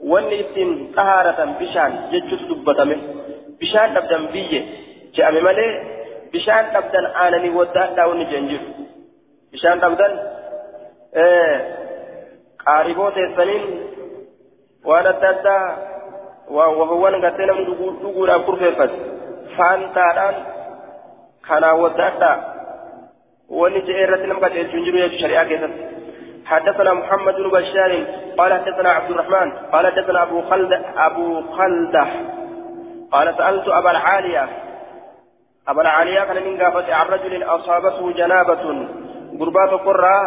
[0.00, 2.96] wanni ittiin xahaaratan bishaan jechuutu dubbatame.
[3.60, 4.60] Bishaan dhabdan biyye
[5.16, 5.70] je'ame malee
[6.32, 8.75] bishaan dhabdan aananii waddaadhaa wanni jeen jiru.
[9.56, 10.12] Bishaan dhabdan
[12.64, 13.64] qaariboo teessaniin
[14.88, 15.64] waan adda addaa
[16.56, 17.64] wafawwan gartee namni
[18.02, 18.96] dhuguudhaaf kurfeeffate
[19.56, 20.36] faantaadhaan
[21.48, 22.36] kanaan waddaadhaa
[23.60, 25.94] wanni je'ee irratti nama qaceelchuu hin jiru jechuu shari'aa keessatti
[26.50, 27.92] حدثنا محمد بن بشار
[28.38, 30.72] قال حدثنا عبد الرحمن قال حدثنا أبو خلد
[31.06, 32.04] أبو خلدة
[33.12, 34.44] قال سألت أبا العالية
[35.68, 38.64] أبا العالية كان من قافة عن رجل أصابته جنابة
[39.40, 40.18] قربات قرى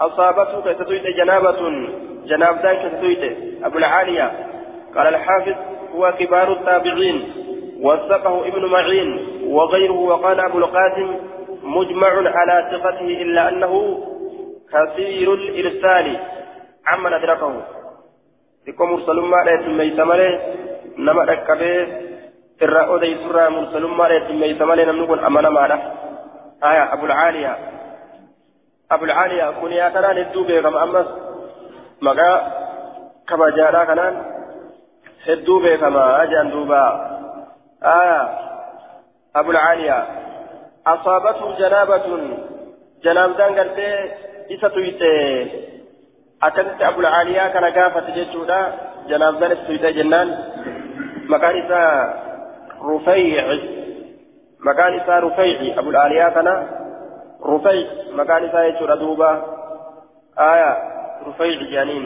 [0.00, 1.88] أصابته كتتويت جنابة
[2.26, 3.22] جنابتان كتتويت
[3.64, 4.32] أبو العالية
[4.94, 5.54] قال الحافظ
[5.94, 7.32] هو كبار التابعين
[7.80, 11.16] وثقه ابن معين وغيره وقال أبو القاسم
[11.62, 13.98] مجمع على ثقته إلا أنه
[14.72, 16.16] كثير الإرسال
[16.86, 17.62] عمن أدركه
[18.68, 20.40] يكون مرسل ما لا ماله
[20.98, 21.86] نما ركبه
[22.60, 25.78] irraa odeysurraa mursalummaa dheettimeeysa malee namni kun amana maadha
[26.60, 27.79] aya abulcaaliya أبو العالية
[29.60, 31.06] كنيا كنان هدو بيكم أمس
[32.02, 32.32] مقا
[33.28, 34.14] كبجارا كنان
[35.26, 36.82] هدو بيكم أجان دوبا
[37.82, 38.22] آية
[39.36, 40.06] أبو العالية
[40.86, 42.06] أصابته جنابة
[43.04, 43.90] جنابتان قرتي
[44.54, 45.50] إسا تويته
[46.42, 48.60] أكدت أبو العالية كان قافة جيشودا
[49.08, 50.28] جنابتان إسا جنان
[51.28, 51.82] مكان إسا
[52.82, 53.44] رفيع
[54.60, 56.79] مكان إسا رفيع أبو العالية كان
[57.50, 59.30] رفيع مكان سايت ردوبا
[60.38, 60.72] آية
[61.26, 62.04] رفيع جانين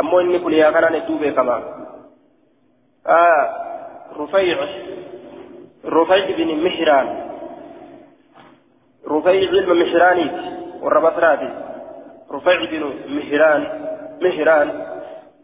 [0.00, 1.56] أمو إني كل يا كان ندوبة كما
[3.06, 3.42] آية
[4.20, 4.56] رفيع
[5.86, 7.08] رفيع بن مهران
[9.08, 10.32] رفيع بن مهرانيت
[10.82, 11.50] والربطراتي
[12.32, 12.82] رفيع بن
[13.16, 13.62] مهران
[14.22, 14.68] مهران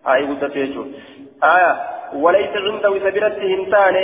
[0.07, 0.85] هاي ودتيجو
[1.45, 1.73] آية
[2.15, 3.97] وليس عنده سبيلته هنتان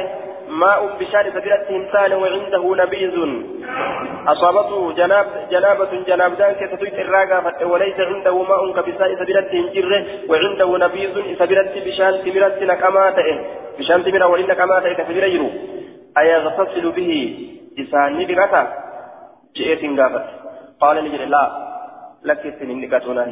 [0.49, 3.16] ماء بشان سبيلته هنتان وعنده نبيذ.
[4.28, 11.14] أصابته جناب جنابة جناب دان كتتويت الراقة وليس عنده ماء كبساء سبيلته هنجره وعنده نبيذ
[11.38, 13.28] سبيلته بشان تمرت نكماته.
[13.78, 15.51] بشان تمر ولين نكماته كسبيل يرو.
[16.18, 17.11] أيغتسل به
[17.80, 18.62] إساني بكتا
[19.57, 20.26] جئت غافت
[20.80, 21.45] قال لي لا.
[22.24, 23.24] لك سنين نكتونا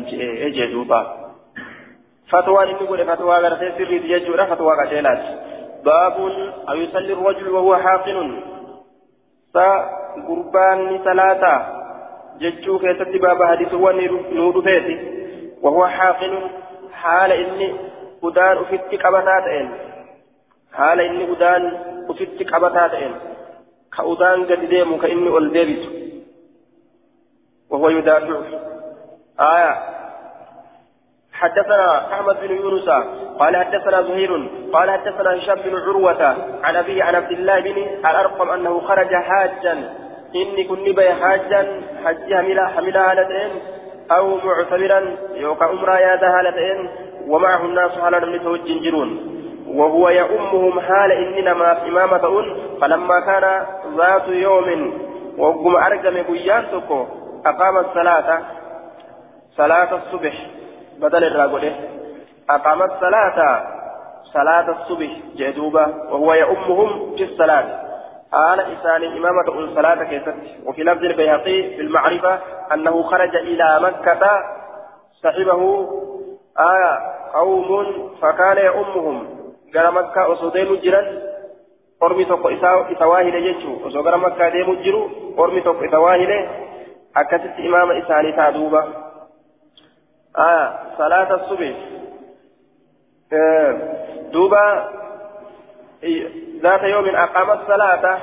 [0.56, 1.00] جئ دوبا.
[2.30, 5.22] فتوى نقول فتوى غرفة سري يجورا فتوى قتيلات
[5.84, 6.16] باب
[6.68, 8.42] أو يصلي الرجل وهو حاقن.
[9.54, 11.54] فقربان ثلاثة
[12.40, 14.96] جتشو كيست باب حديث ونور فيتي.
[15.62, 16.34] وهو حاقن.
[16.92, 17.76] حال إني
[18.24, 19.70] أدان أفت قبتاتين
[20.72, 21.62] حال إني أدان
[22.10, 23.12] أفت قبتاتين
[23.96, 25.82] كأدان قد ديمو كإني ألدبت
[27.70, 28.40] وهو يدافع.
[29.40, 29.99] آية.
[31.40, 32.88] حدثنا أحمد بن يونس
[33.38, 37.76] قال حدثنا زهير قال حدثنا هشام بن عروة عن ابي عن عبد الله بن
[38.10, 39.74] الأرقم أنه خرج حاجا.
[40.34, 43.50] إني كنت بي حاجا حج حملا حملا هالتين
[44.10, 46.90] أو معتمرا يوكا امرا يا هالتين
[47.28, 49.10] ومعه الناس على نملته الجنجرون
[49.68, 52.44] وهو يؤمهم حال اننا ما إمامة
[52.80, 53.66] فلما كان
[53.96, 54.92] ذات يوم
[55.38, 56.64] وقم ارجم بيان
[57.46, 58.40] أقام الصلاه
[59.56, 60.34] صلاة الصبح.
[61.00, 61.74] بدل الراغوله
[62.50, 63.38] أقام الصلاة
[64.32, 67.64] صلاة الصبح جدوبا وهو يؤمهم في الصلاة.
[68.52, 70.34] آل إسان إمامة صلاة كيست
[70.66, 72.38] وفي لفظ البيهقي في المعرفة
[72.74, 74.22] أنه خرج إلى مكة
[75.22, 75.88] صحبه
[76.58, 76.98] آية
[77.34, 77.68] قوم
[78.22, 79.28] فكان يؤمهم.
[79.74, 81.02] قال مكة أصدين جرا
[82.00, 86.48] ormi tokko isa waahile jechuu osoo gara makkaa deemu jiru ormi tokko isa waahile
[87.14, 87.68] akkasitti
[90.38, 91.74] آه صلاة الصبح.
[93.32, 93.78] آه
[94.32, 94.88] دوبا
[96.62, 98.18] ذات يوم أقام الصلاة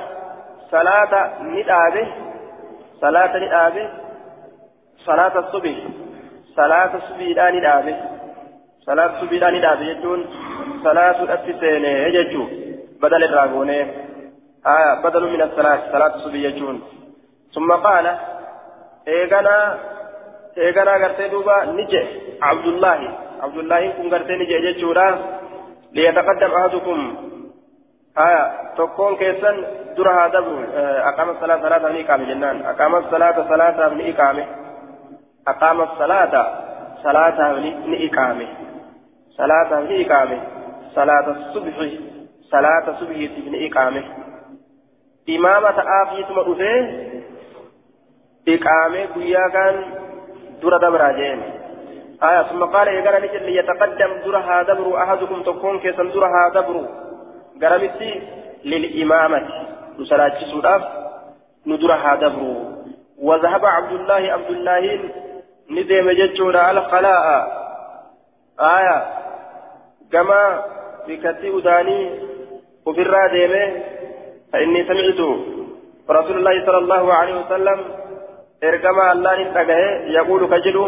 [0.70, 2.08] صلاة ندابه
[3.00, 3.90] صلاة ندابه
[5.06, 5.76] صلاة الصبح.
[6.56, 7.96] صلاة الصبح لا ندابه
[8.86, 10.26] صلاة الصبح لا ندابه يجون
[10.84, 12.48] صلاة الأسسين يجون
[13.02, 13.70] بدل الراغون
[14.66, 16.82] آه بدل من الصلاة صلاة الصبح يجون
[17.54, 18.18] ثم قال
[19.08, 19.78] إيغانا
[20.66, 22.02] eegana gartee duuba ni je
[22.50, 23.08] abdullahi
[23.46, 25.06] abdullahin kun gartee ni je jechuudha
[25.96, 27.00] liyataqaddam ahadukum
[28.20, 28.42] haya
[28.76, 29.56] tokkoon keessan
[29.96, 30.56] dura haa dabru
[31.10, 34.44] aqaama salaata salaataaf ni iqaame jennaan aqaama salaata salaataaf ni iqaame
[35.52, 36.42] aqaama salaata
[37.02, 37.58] salaataaf
[37.90, 38.46] ni iqaame
[39.36, 40.38] salaataaf ni iqaame
[40.94, 41.90] salaata subhi
[42.50, 44.02] salaata subhiitiif ni iqaame
[45.36, 46.78] imaama ta'aafiituma dhufee
[48.54, 49.74] iqaame guyyaa kan
[50.62, 51.42] درة دبر جين
[52.22, 56.86] آية ثم قال إذا نجل ليتقدم درها دبر أحدكم تكون كيسا درها دبر
[57.62, 58.22] قرمتي
[58.64, 59.48] للإمامة
[59.98, 60.82] نسلاج سوداف
[61.66, 62.42] ندرها دبر
[63.22, 65.00] وذهب عبد الله عبد الله
[65.70, 67.24] ندم جتشورا الخلاء
[68.60, 69.06] آية
[70.12, 70.64] كما
[71.08, 72.10] بكتي أداني
[72.86, 73.82] وفي الرادمة
[74.52, 75.20] فإني سمعت
[76.10, 77.84] رسول الله صلى الله عليه وسلم
[78.62, 80.84] ergama allaan hin dhagahe yaquulu ka jedhu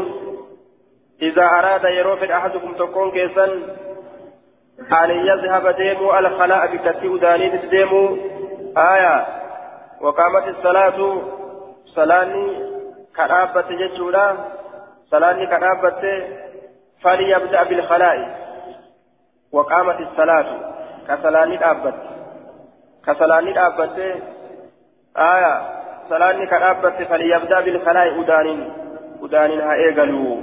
[1.22, 3.44] أراد يروفد أحدكم تكون كيسا
[4.92, 8.16] أن يذهب ديمو الخلاء بكتي أداني ديمو
[8.76, 9.26] آية
[10.00, 11.22] وقامت الصلاة
[11.84, 12.46] صلاني
[13.16, 14.36] كرابة ججولا
[15.10, 16.24] صلاني كرابة
[17.02, 18.18] فليبدأ بالخلاء
[19.52, 20.46] وقامت الصلاة
[21.08, 21.94] كصلاني الأبت
[23.06, 23.98] كصلاني الأبت
[25.16, 25.79] آية salaanni ka dhaabbatte
[27.08, 28.60] falyabdaa bilkalaa'i udaaniin
[29.20, 30.36] udaaniin haa eegaluu.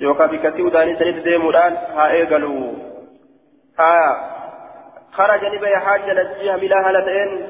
[0.00, 2.68] Yookaan bikkatti udaanii sanitti deemuudhaan haa eegaluu.
[3.78, 4.32] Haa
[5.12, 7.46] خرج نبي حاجة نجي حملها هالتين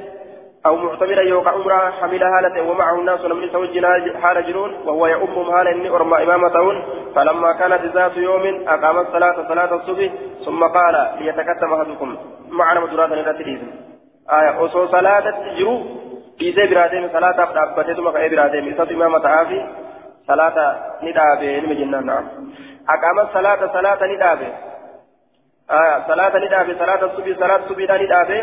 [0.67, 3.89] أو معتمرا يوقع عمرة حملها هالتين ومعه الناس لم يتوجنا
[4.23, 6.83] حال جنون وهو يؤمهم هالا إني أرمى إمامتهن
[7.15, 10.11] فلما كانت ذات يوم أقام الصلاة صلاة الصبح
[10.45, 12.17] ثم قال ليتكتم أحدكم
[12.51, 13.59] معنا مدرات نراتي
[14.33, 16.02] آية أصو صلاة تجرو
[16.41, 19.59] dhiisee biraa deeme salaataaf dhaabbateetuma ka'ee biraa deeme isatu imaama ta'aa fi
[20.31, 20.67] salaata
[21.05, 22.25] ni dhaabe nima jennaan naam
[22.97, 24.49] aqaama salaata salaata ni dhaabe
[26.11, 28.39] salaata ni dhaabe salaata subii salaata subiidhaa ni dhaabe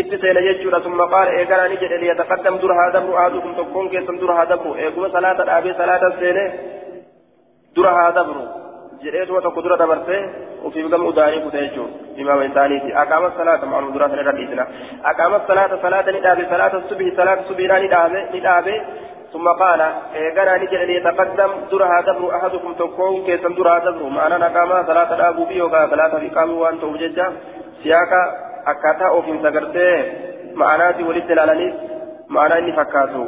[0.00, 4.18] itti seena jechuudha summa qaala eeganaa ni jedhe liyataqaddam dura haa dabru aadukum tokkoon keessan
[4.22, 6.44] dura haa dabru eeguma salaata dhaabee salaata seene
[7.78, 8.42] dura haa dabru
[9.42, 11.84] tokko dura dabarsee وفي بقم أداني كتيجو
[12.20, 14.66] إمام إنسانيتي أقام الصلاة مع المدرسة نرى
[15.04, 18.76] أقام الصلاة صلاة ندابي صلاة الصبح صلاة الصبح ندابي ندابي
[19.32, 19.80] ثم قال
[20.14, 25.62] إيقنا نجل ليتقدم درها دبر أحدكم تكون كيسا درها دبر معنا نقام صلاة الأبو بي
[25.62, 27.18] وقال صلاة الإقام وأن توجد
[27.82, 28.20] siyaaqa
[28.70, 29.96] akkaataa ofiinsa gartee
[30.60, 31.74] ma'anaatii walitti ilaalaniis
[32.28, 33.22] ma'anaa inni fakkaatu.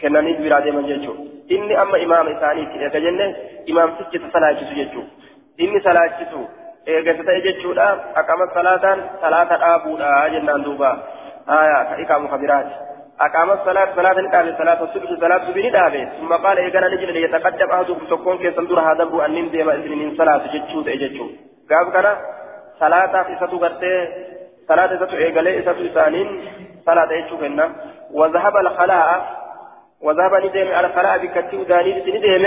[0.00, 1.24] Kennaniif biraa deeman jechuudha
[1.56, 3.26] inni amma imaama isaaniitti eega jenne
[3.66, 5.10] imaamtichi salaachisu jechuudha
[5.58, 6.40] inni salaachisu
[6.94, 7.86] eegasa ta'e jechuudha
[8.22, 10.90] aqama salaataan salaata dhaabuudha jennaan duuba
[11.46, 12.76] ka iqaamu kabiraati
[13.20, 18.06] أقام الصلاة صلاة الكعبة صلاة الصبح صلاة الصبح دابة ثم قال إيقانا نجل ليتقدم أحدكم
[18.06, 21.26] تكون كي صندور هذا بو أن نمدي ما من صلاة جتشو تأجتشو
[21.70, 22.16] قال كان
[22.80, 23.92] صلاة إساتو قرتي
[24.68, 26.28] صلاة إساتو إيقالي إساتو إسانين
[26.86, 27.66] صلاة إيشو كنا
[28.12, 29.08] وذهب الخلاء
[30.02, 32.44] وذهب ندم على خلاء بكتي وداني ندم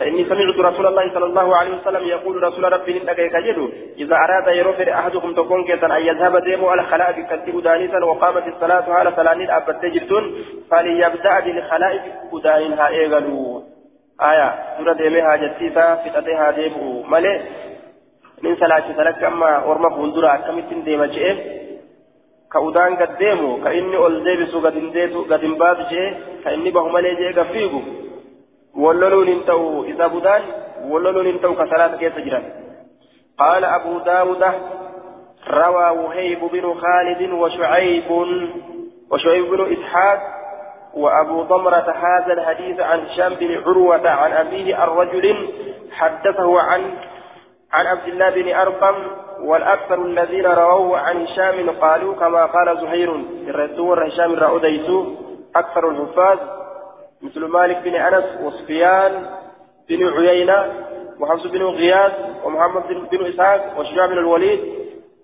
[0.00, 4.56] فإني سمعت رسول الله صلى الله عليه وسلم يقول رسول ربي إنك يكجد إذا أراد
[4.56, 9.50] يرفر أحدكم تكون كيسا أن يذهب ديم على خلاء بكتي وداني وقامت الصلاة على سلانين
[9.50, 13.62] أبت جرتون فليبدأ بالخلاء ودانيها إيغلو.
[14.22, 17.40] آية سورة ديمها جتيسا فتتها ديبو ملي
[18.42, 21.36] من صلاة سلك أما أورما فندرا كمتين ديما جئه
[25.42, 26.08] hin baatu jee
[26.44, 27.82] ka inni bahu malee jee ga fiigu
[28.84, 30.42] walloluun hin ta'u isa budaan
[30.92, 32.48] walloluun hin ta'u ka salaata keessa jiran
[33.38, 34.42] قال أبو داود
[35.50, 38.10] روى وهيب بن خالد وشعيب
[39.10, 40.20] وشعيب بن إسحاق
[40.94, 45.48] وأبو ضمرة هذا الحديث عن هشام بن عروة عن أبيه الرجل
[45.92, 46.82] حدثه عن
[47.72, 48.94] عن عبد الله بن أرقم
[49.42, 53.14] والأكثر الذين رووا عن هشام قالوا كما قال زهير
[53.48, 55.04] الردور هشام رأوديسو
[55.56, 56.38] أكثر الحفاظ
[57.22, 59.26] مثل مالك بن أنس وسفيان
[59.88, 60.72] بن عيينة
[61.20, 62.12] وحفص بن غياث
[62.44, 64.60] ومحمد بن إسحاق وشجاع بن الوليد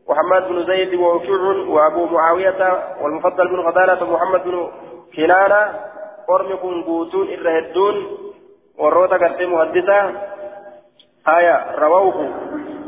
[0.06, 4.68] وحماد بن زيد ووكيع وأبو معاوية والمفضل بن غدالة ومحمد بن
[5.16, 5.94] كنانة.
[6.28, 8.06] قرن قوتون الرهدون
[8.78, 10.12] والروتا كرت محدثة
[11.28, 12.28] آية رووه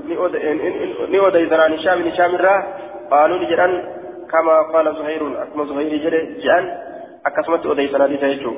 [0.06, 2.62] an هشام بن هشام الراه
[3.10, 3.72] قالوا لجران
[4.32, 6.78] كما قال زهير أكما زهير جري جان
[7.26, 8.54] أكسمت أديسن حديث يجو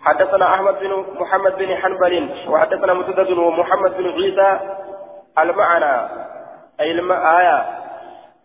[0.00, 4.60] حدثنا أحمد بن محمد بن حنبل وحدثنا مسدد ومحمد بن عيسى
[5.38, 6.08] المعنى
[6.80, 7.00] أي
[7.38, 7.64] آية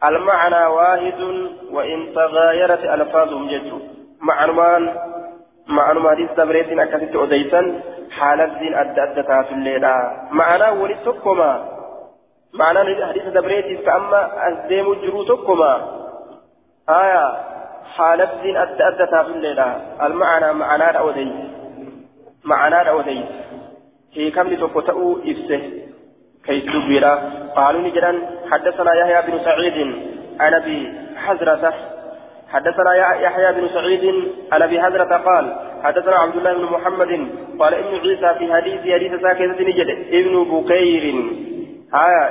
[0.04, 1.22] المعنى واحد
[1.72, 3.80] وإن تغايرت ألفاظهم جدوا
[4.22, 4.96] معنوان
[5.68, 7.80] معنوان حديث دبريتين أكثت أديسن
[8.12, 9.96] حالات دين أدى أدى في الليلة
[10.32, 10.98] معنى ولد
[12.54, 15.74] معنى حديث دبريتي فأما أزديم جروتكما
[16.90, 17.54] آية
[17.96, 19.82] حالة دين أدى أدى الليلة.
[20.02, 21.32] المعنى معنى أودي
[22.44, 23.26] معنى أودي
[24.14, 25.62] هي كم لتقطعوا إفسه.
[26.46, 27.14] كي تبيرا
[27.56, 29.96] قالوا نجرا حدثنا يحيى بن سعيد
[30.40, 31.74] عن أبي حزرة.
[32.52, 37.28] حدثنا يحيى بن سعيد عن أبي حزرة قال حدثنا عبد الله بن محمد
[37.60, 41.16] قال ابن عيسى في حديث حديث ساكنة نجد ابن بكير.
[41.96, 42.26] آية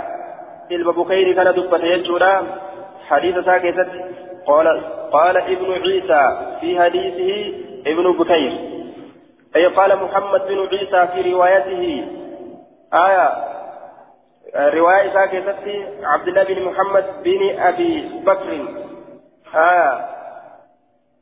[0.70, 2.42] إلما بخير كان دبت يجودا
[3.08, 3.90] حديث ساكتت
[4.46, 4.66] قال
[5.12, 8.52] قال ابن عيسى في حديثه ابن بكير.
[9.56, 12.08] أي قال محمد بن عيسى في روايته.
[12.94, 13.28] آية
[14.56, 15.58] رواية ساكتت
[16.02, 18.50] عبد الله بن محمد بن أبي بكر.
[19.54, 20.06] آية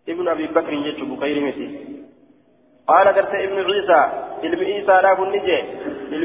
[0.09, 1.78] ابن أبي بكر جت بخير مثل.
[2.88, 4.01] قال قرت ابن عيسى
[4.45, 5.64] ابن عيسى لا كن نجي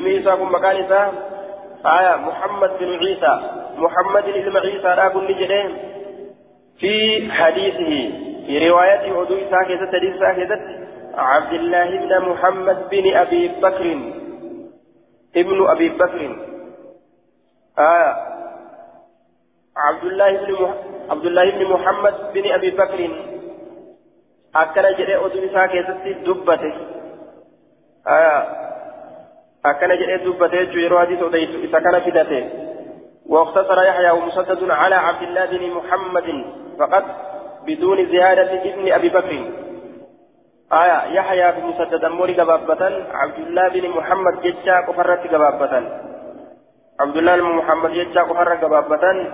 [0.06, 0.76] عيسى كن مكان
[1.86, 3.40] آية محمد بن عيسى.
[3.78, 5.78] محمد بن عيسى راكن نجدين
[6.80, 7.92] في حديثه
[8.46, 10.60] في رواية عدو ساكتة حديث ساكتة
[11.18, 14.00] عبد الله بن محمد بن أبي بكر.
[15.36, 16.22] ابن أبي بكر.
[17.80, 18.16] آية.
[19.78, 20.74] عبد الله بن مح...
[21.10, 23.10] عبد الله بن محمد بن أبي بكر.
[24.56, 26.74] أكل جري عدو ساكتة دبته.
[28.08, 28.65] آية.
[29.66, 32.44] أكن جئت دبته يرو حديث أديت إذا كان فدته
[33.30, 36.46] واختصر يحيى ومسدد على عبد الله بن محمد
[36.80, 37.04] فقط
[37.68, 39.34] بدون زيادة ابن أبي بكر
[40.74, 45.74] آية يحيى بن مسدد موري قبابة عبد الله بن محمد جتا كفرت قبابة
[47.00, 49.28] عبد الله بن محمد جتا كفرت قبابة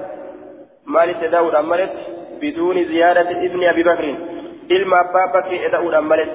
[0.86, 1.94] مالك داود أمرت
[2.42, 4.16] بدون زيادة ابن أبي بكر
[4.72, 6.34] إلما بابك داود أمرت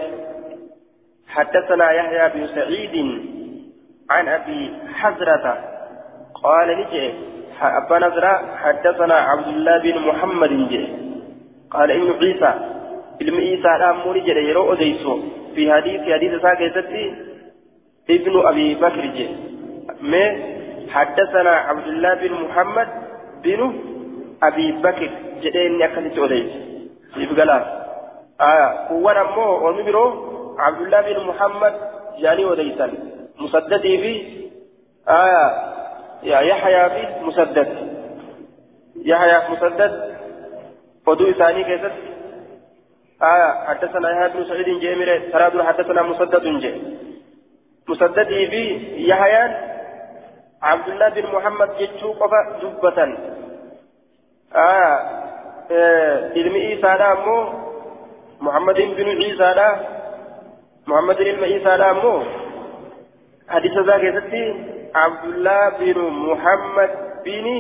[1.29, 2.95] حدثنا يحيى بن سعيد
[4.11, 5.59] عن أبي حزرة
[6.45, 7.15] قال نجي.
[7.63, 10.89] أبا نزرة حدثنا عبد الله بن محمد نجي.
[11.71, 12.55] قال ابن عيسى.
[13.23, 15.21] ابن عيسى الأم نجي يرو أديسو.
[15.55, 17.15] في حديث حديث ساكتتي
[18.11, 19.29] ابن أبي بكر جي.
[20.01, 20.25] ما
[20.91, 22.89] حدثنا عبد الله بن محمد
[23.45, 23.61] بن
[24.43, 25.11] أبي بكر.
[25.43, 26.51] جدين أكلت أديس.
[27.17, 27.65] يبقى
[28.41, 30.07] آه نمو ونمرو
[30.59, 31.75] عبد الله بن محمد
[32.21, 33.16] جاني أديسان.
[33.39, 34.13] مسددي في
[35.09, 35.47] آية
[36.23, 37.69] يا يحيى في مسدد.
[39.05, 40.17] يحيى مسدد.
[41.07, 41.97] ودو إساني كيست.
[43.23, 46.73] آية حدثنا يحيى بن سعيد جيمر تراد حدثنا مسدد جي.
[47.89, 48.63] مسدد في
[49.11, 49.43] يحيى
[50.63, 52.99] عبد الله بن محمد جتشو قفا جبة
[54.57, 55.17] آية
[56.35, 57.43] ilmi isaadha ammoo
[58.41, 59.69] muhammadin binu ciisaadha
[60.87, 62.23] muhammadin ilma isaadha ammoo
[63.47, 64.43] hadisa isaa keessatti
[65.05, 66.91] abdullah binu muhammad
[67.25, 67.57] bini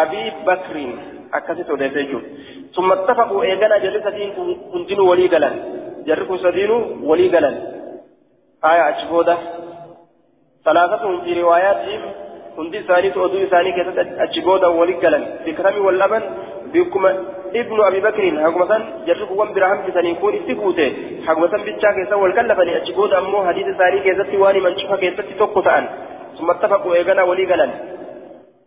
[0.00, 0.92] abi bakrin
[1.32, 4.30] akkasitti odeessa jechuudha ثم اتفقوا ايغانا جري سدين
[4.72, 5.28] كنتين ولي
[6.06, 6.70] جري كن سدين
[7.08, 7.56] ولي غلان
[8.64, 9.36] آية أشبودة
[10.64, 12.02] ثلاثة في رواياتهم
[12.56, 15.80] hundi isaaniitu oduu isaanii keessatti achi booda walii galan bikrami
[18.42, 20.86] haguma san jarri kuwwan bira hambisanii kun itti kuute
[21.26, 24.98] haguma san bichaa keessa wal kallafanii achi booda ammoo hadiisa isaanii keessatti waan himan cufa
[24.98, 25.88] keessatti tokko ta'an
[26.36, 27.70] ثم اتفقوا ايغانا ولي غلن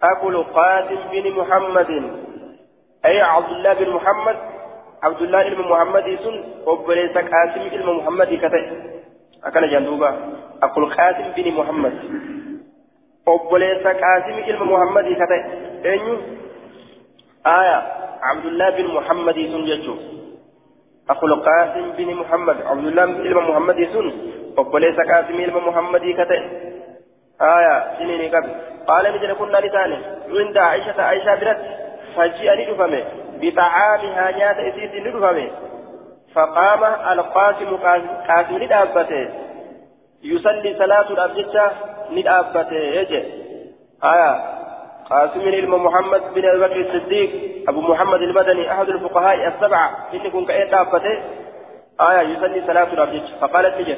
[0.04, 1.90] اكل قاسم بن محمد
[3.06, 4.38] اي عبد الله بن محمد
[5.04, 6.36] عبد الله بن محمد سن
[6.66, 8.64] وبليس قاسم بن محمد كتئ
[9.44, 10.10] اكل جندوبا
[10.64, 11.96] اكل قاسم بن محمد
[13.34, 15.98] obboleessa qaasimi ilma muhammadii ka ta'e
[19.52, 19.98] sun jechuu
[21.08, 24.08] akul qaasim bin muhammad abdullah ilma muhammadii sun
[24.58, 26.42] obboleessa qaasimi ilma muhammadii ka ta'e
[27.40, 28.52] aya sinini qabi
[28.90, 29.98] qaala ni jedhe kunnaa ni taane
[30.34, 31.70] cinda aishata aishaa biratti
[32.16, 33.02] faji'a ni dhufame
[33.42, 35.48] bixacaamihaa nyaata isiitiin ni dhufame
[36.34, 37.78] فقام القاسم
[38.28, 39.30] قاسم لدابته
[40.24, 41.72] يصلي صلاة الأبجدة
[42.12, 43.24] ندابته يجي
[44.04, 44.59] آية
[45.10, 47.30] قاسم بن محمد بن بكر الصديق
[47.70, 49.90] أبو محمد المدني أحد الفقهاء السبعة.
[50.14, 51.20] إن كن كأي دابته
[52.02, 53.98] آية يصلي صلاة الأبجدة فقالت نجد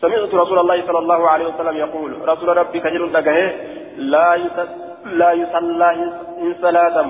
[0.00, 3.12] سمعت رسول الله صلى الله عليه وسلم يقول رسول ربي كجل
[3.96, 4.36] لا
[5.04, 5.92] لا يصلى
[6.42, 7.08] إن صلاته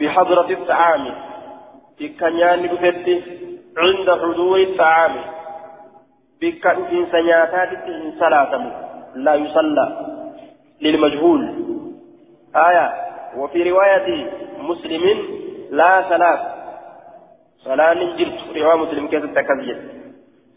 [0.00, 1.14] بحضرة الطعام.
[2.00, 3.22] بكنيان بفتي
[3.78, 5.14] عند حضور الطعام.
[6.40, 8.72] بك إن سنياتات إن صلاته
[9.14, 9.86] لا يصلى
[10.82, 11.63] للمجهول.
[12.56, 12.92] آية
[13.36, 15.04] وفي رواية مسلم
[15.70, 16.54] لا صلاة.
[17.58, 18.56] صلاة جرت.
[18.56, 19.78] رواية مسلم كيف تكذب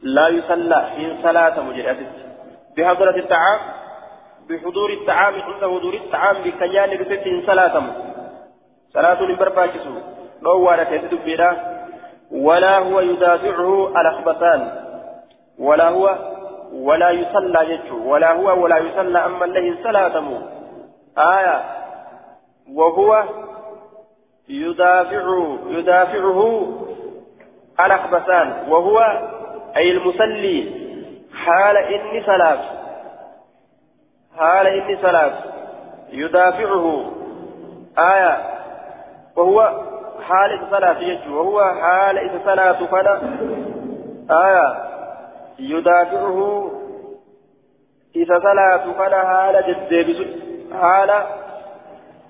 [0.02, 2.08] لا يصلى إن صلاة مجرد.
[2.78, 3.60] بحضرة الطعام
[4.50, 7.84] بحضور الطعام عند حضور الطعام بكيان بفتح صلاة.
[8.94, 9.94] صلاة برباكسو
[10.42, 11.04] لو وأنا كيف
[12.32, 14.72] ولا هو يدافعه الأخبثان.
[15.60, 16.16] ولا هو
[16.74, 18.12] ولا يصلى يجو.
[18.12, 20.42] ولا هو ولا يصلى أما الله صلاة
[21.18, 21.78] آية.
[22.74, 23.24] وهو
[24.50, 26.68] يدافع يدافعه
[27.80, 29.00] الأخبثان وهو
[29.78, 30.88] أي المصلي
[31.34, 32.60] حال إني صلاة
[34.38, 35.34] حال إني صلاة
[36.12, 37.12] يدافعه.
[37.98, 38.38] آية.
[39.36, 39.82] وهو
[40.22, 43.22] حال يجو وهو حال صلاة فلا.
[44.32, 44.76] آية.
[45.60, 46.72] يدافعه.
[48.16, 50.28] إذا صلاة فلا حال جدّ
[50.82, 51.12] حال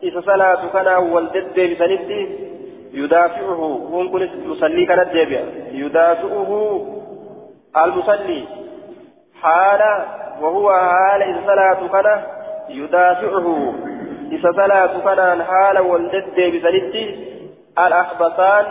[0.03, 2.27] إذا صلاة فلا والجدّ بسنده
[2.93, 6.51] يدافعه هم كل مصلي كانت جيبيا يدافعه
[7.77, 8.43] المصلي
[9.41, 9.81] حال
[10.41, 12.23] وهو حال إذا صلاة كان
[12.69, 13.73] يدافعه
[14.31, 17.15] إذا صلاة كان حال والجد بسنده
[17.87, 18.65] الأخبثان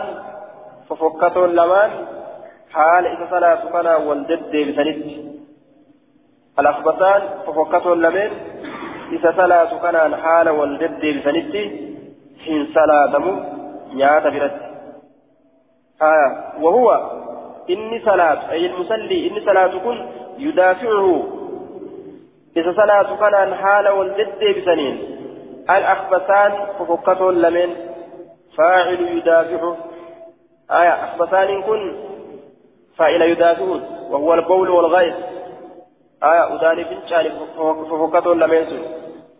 [0.89, 1.91] ففكتوا اللمان
[2.71, 5.27] حال إذا صلاة كان والجد بسنده
[6.59, 8.31] الأخبثان ففكتوا اللمين
[9.11, 11.69] إذا صلاة كان حال والجد بسنده
[12.45, 13.19] حين صلاة
[13.93, 14.51] نيات برد
[16.01, 17.11] آه وهو
[17.69, 20.05] إني صلاة أي المصلي إني صلاة كن
[20.37, 21.23] يدافعه
[22.57, 25.17] إذا صلاة كان حال والجد بسنين
[25.69, 27.75] الأخبثان ففكته لمن
[28.57, 29.77] فاعل يدافعه
[30.71, 31.95] آية أخبثان كن
[32.97, 33.81] فاعل يدافعه
[34.11, 35.13] وهو البول والغيظ
[36.23, 37.25] آية أداني فنشان
[37.89, 38.65] ففكته لمن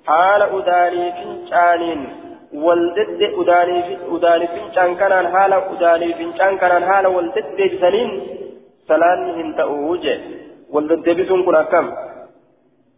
[0.05, 2.07] حال أداني فنشان
[2.53, 8.11] والدد أداني أداني فنشان كان حال أداني فنشان كان حال والدد بسنين
[8.87, 10.19] سلان هنتأوجه
[10.73, 11.91] والدد بسن كنا كم؟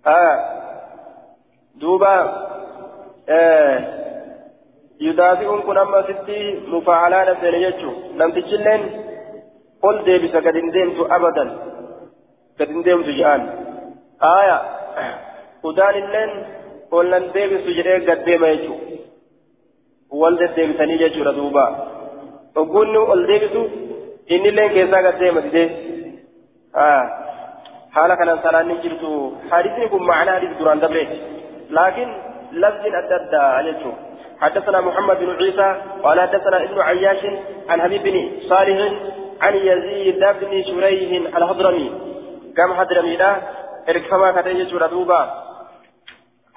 [0.08, 0.38] آه.
[1.76, 2.16] دوبا
[3.30, 3.80] آه.
[5.02, 8.82] يدافعون كن أما ستي مفاعلان بين يجو لم تجلن
[9.84, 11.46] قل ديبس قد اندمت أبدا.
[12.60, 13.69] قد اندمت جان
[14.24, 14.62] آية
[15.66, 16.46] أدان اللين
[16.92, 18.76] قل لن ديبس جريه قد ديما يجو
[20.12, 21.64] wal deddeebisanii jechuudha duuba
[22.56, 23.62] ogguunni ol deebisu
[24.36, 25.68] innillee keessaa gad deema didee
[27.96, 29.12] haala kanaan salaanni jirtu
[29.52, 31.18] hadisni kun ma'anaa hadis duraan dabreeti
[31.78, 32.12] laakiin
[32.64, 33.98] lafziin adda addaa jechuun
[34.44, 35.70] حدثنا محمد بن عيسى
[36.04, 37.22] قال حدثنا ابن عياش
[37.70, 38.16] عن حبيب بن
[38.50, 38.78] صالح
[39.42, 41.88] عن يزيد بن شريح الهضرمي
[42.58, 43.32] كم هضرمي لا
[43.90, 45.22] اركفما كتيج دوبا.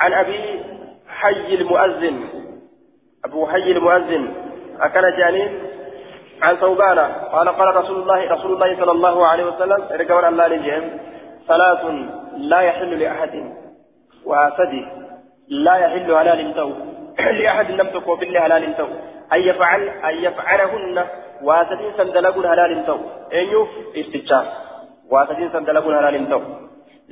[0.01, 0.61] عن أبي
[1.09, 2.29] حي المؤذن.
[3.25, 4.35] أبو حي المؤذن.
[4.81, 5.59] أكل جانين
[6.43, 6.99] عن ثوبان.
[7.33, 10.91] قال قال رسول الله رسول الله صلى الله عليه وسلم ركب الله للجهم
[11.49, 11.85] ثلاث
[12.37, 13.53] لا يحل لأحد.
[14.25, 14.87] واسدي
[15.49, 16.71] لا يحل حلال تو
[17.43, 18.87] لأحد لم تكن بالله حلال تو
[19.33, 21.05] أن يفعل أن يفعلهن.
[21.43, 22.97] واسدين سندلقون حلال تو
[23.33, 24.47] أن يوف استجاب
[25.11, 26.41] واسدين سندلقون حلال تو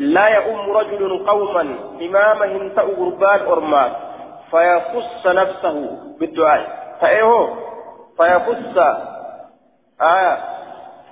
[0.01, 1.65] لا يؤم رجل قوما
[2.01, 3.93] إمامهم تأو قربان أرمات
[4.51, 5.77] فيخص نفسه
[6.21, 6.97] بالدعاء.
[7.01, 7.55] فإيه؟
[8.17, 8.77] فيخص
[10.01, 10.39] آية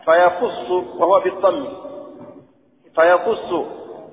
[0.05, 1.67] فيخص وهو بالضم
[2.95, 3.51] فيخص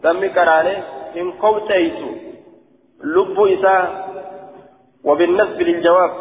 [0.03, 0.84] دم كرانه
[1.15, 1.99] إن قوتيت
[3.03, 4.07] لب إساء
[5.03, 6.11] وبالنسب للجواب.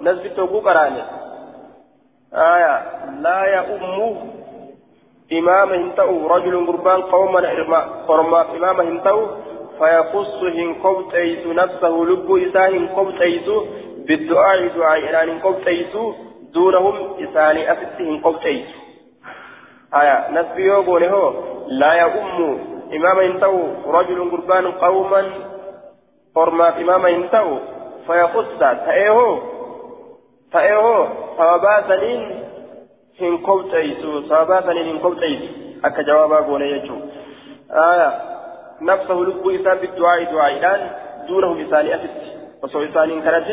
[0.00, 1.06] نسب توقو كرانه.
[2.34, 2.74] آية
[3.10, 4.35] لا يؤم
[5.32, 7.40] إمامهم تأو رجل قربان قوما
[8.08, 9.26] قرما إمامهم تأو
[9.78, 13.48] فيخص إن قوتيت نفسه لب إساء إن قوتيت
[14.08, 15.92] بالدعاء دعاء إلى إن قوتيت
[16.54, 18.66] دونهم إساني أفتهم قوتيت
[19.94, 21.34] آية نسبي يوغونه
[21.68, 22.58] لا يؤم
[22.92, 25.30] إماما ينتهو رجل قربان قوما
[26.34, 27.58] قرما إماما ينتهو
[28.06, 29.38] فيخص تأيه
[30.52, 31.80] تأيه صوابا
[33.20, 35.46] هن قوتيسو صوابا سنين هن قوتيسو
[35.84, 36.96] أكا جوابا قولي يجو
[37.70, 38.10] آية
[38.82, 40.54] نفسه لب إسان بالدعاء دعاء
[41.28, 42.10] دونه إساني أفت
[42.62, 43.48] وصو إساني كانت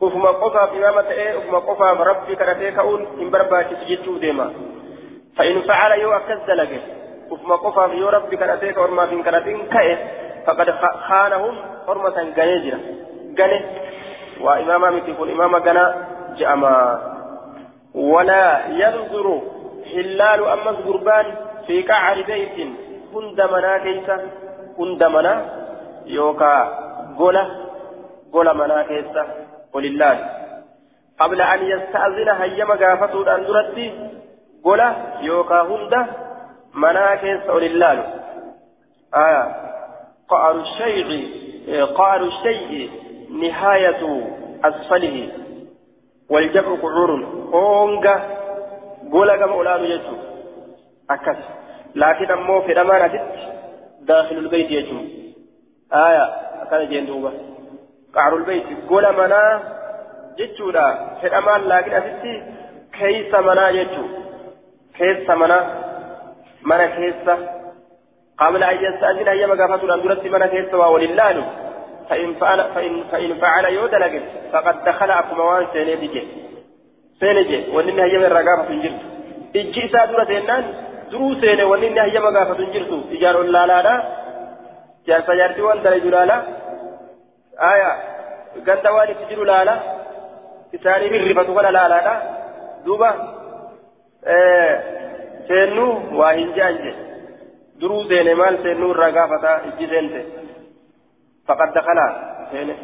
[0.00, 4.50] ufuma qofaaf imaama ta'ee ufuma qofaaf rabbi kadhatee ka'uun hin barbaachisu jechuu deema
[5.36, 6.80] fa'in facala yoo akkas dalage
[7.30, 9.94] ufuma qofaaf yoo rabbi kadhatee ka ormaaf hin kadhatin ka'e
[10.46, 10.72] faqad
[11.06, 11.54] khaanahum
[11.86, 12.78] orma san ganee jira
[13.38, 13.58] gane
[14.44, 15.84] waa imaama miti kun imaama gana
[16.42, 16.72] je'ama
[17.94, 19.42] ولا ينظر
[19.94, 21.26] حلال أمس قربان
[21.66, 22.58] في قعر بيت.
[23.14, 24.16] هند منا كيسا
[24.78, 25.34] هند منا
[26.06, 26.54] يوكا
[27.18, 27.44] قولا
[28.32, 29.26] قولا منا كيسا
[29.74, 30.30] ولله.
[31.20, 33.44] قبل أن يستأذن هيما قافته أن
[34.64, 36.06] قولا يوكا هند
[36.74, 38.14] مناكس ولله.
[39.14, 39.44] آية.
[40.28, 41.08] قعر الشيء
[41.94, 42.90] قعر الشيء
[43.30, 44.02] نهاية
[44.64, 45.28] أسفله
[46.30, 47.10] والجمع قعور.
[47.52, 48.14] هونغا
[49.12, 50.16] قولا كما أولاد يجو.
[51.10, 51.36] أكس
[51.94, 53.20] لكن أمو في الأمانة
[54.00, 54.98] داخل البيت يجو.
[55.92, 56.24] آية.
[56.62, 57.32] أكان جندوبة
[58.14, 58.64] قعر البيت.
[58.88, 59.62] قولا منا
[60.38, 62.42] جتشودا في الأمان لكن أسيتي
[62.98, 64.04] كيس منا يجو.
[64.98, 65.84] كيس منا.
[66.64, 67.36] mana keessa
[68.38, 70.74] قبل أن يستأذن هي مقافة أن درت من كيس.
[70.74, 71.63] ولله
[72.10, 76.24] فإن فعل فإن فإن فعل يودلك فقد دخل أقوى سينيتك
[77.20, 79.00] سينيتك ولله هي من رقابة جرت
[79.56, 80.64] إجي سادرة سينان
[81.10, 84.02] درو سيني ولله هي مقافة جرت إجار الله لا
[85.06, 86.42] جالسة جارتي وان درج لا
[87.60, 87.92] آية.
[88.66, 89.76] قد وان تجر لا لا
[90.74, 92.22] إساني رفة ولا لا لا
[92.84, 93.10] دوبا.
[94.26, 94.94] آه
[95.48, 95.86] seennu
[96.18, 96.92] waa hin jaanje
[97.80, 99.28] duruu seene maal seennuu irraa
[101.48, 102.06] dakala
[102.50, 102.76] seene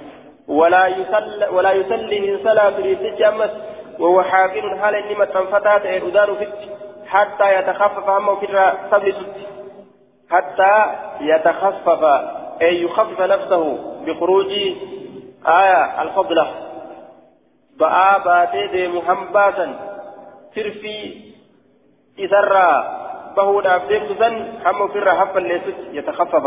[0.50, 3.50] ولا يصلي ولا يصلي من صلاة الإتج أمس
[3.98, 6.58] وهو حاقن حال إني متنفتات أذان فت
[7.06, 9.14] حتى يتخفف همه في الصبر
[10.30, 10.74] حتى
[11.20, 12.02] يتخفف
[12.62, 13.64] أي يخفف نفسه
[14.06, 14.50] بخروج
[15.46, 16.46] آية الفضلة.
[17.78, 19.66] بآ باتي دي محمباسا.
[20.54, 20.98] ترفي
[22.18, 22.84] إسرى
[23.36, 24.34] بهو دابدين سن
[24.66, 26.46] هم فرا حفا ليست يتخفف.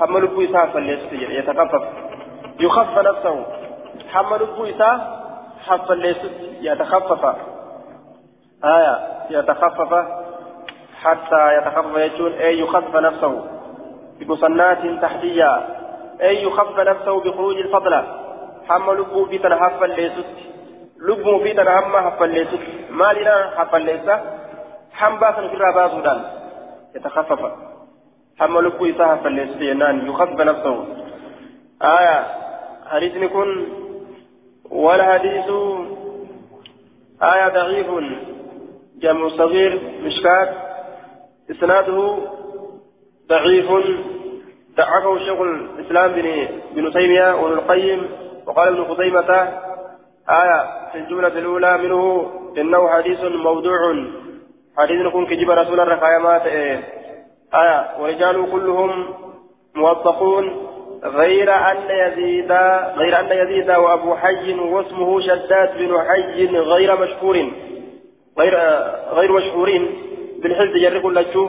[0.00, 1.82] هم لبو إسا حفا ليست يتخفف
[2.60, 3.46] يخفف نفسه.
[4.14, 5.20] هم لبو إسا
[5.66, 7.36] حفا ليست يتخفف.
[8.64, 8.98] آية
[9.30, 10.06] يتخفف.
[11.02, 13.44] حتى يتخفف يجون أي يخفف نفسه.
[14.20, 15.80] بمصنات تحتية.
[16.20, 18.04] أي يخفف نفسه بخروج الفضلة
[18.70, 20.26] هم لبو في تنحفا ليست
[21.08, 22.60] لبو في تنحفا حفا ليست
[22.90, 24.20] ما لنا حفا ليست
[24.92, 25.86] حنبا سن في الرابع
[26.96, 27.69] يتخفف.
[28.40, 30.84] حمل لكو إساها فالسينان يخفف نفسه.
[31.82, 32.26] آية
[32.90, 33.48] حديث نكون
[34.70, 35.48] والحديث
[37.22, 37.86] آية ضعيف
[39.00, 40.48] جمع صغير مشكات
[41.50, 42.18] إسناده
[43.28, 43.70] ضعيف
[44.76, 48.08] ضعفه شيخ الإسلام بن بن تيمية وابن القيم
[48.46, 49.30] وقال ابن خزيمة
[50.30, 53.78] آية في الجملة الأولى منه إنه حديث موضوع
[54.78, 56.42] حديث نكون كجب رسول الرخايمات
[57.54, 59.14] آية ورجال كلهم
[59.74, 60.66] موثقون
[61.04, 62.52] غير أن يزيد
[62.96, 67.50] غير أن يزيد وأبو حي واسمه شداد بن حي غير مشهور
[68.38, 68.54] غير
[69.12, 69.90] غير مشهورين.
[70.42, 71.48] بالحفظ يرق لجو.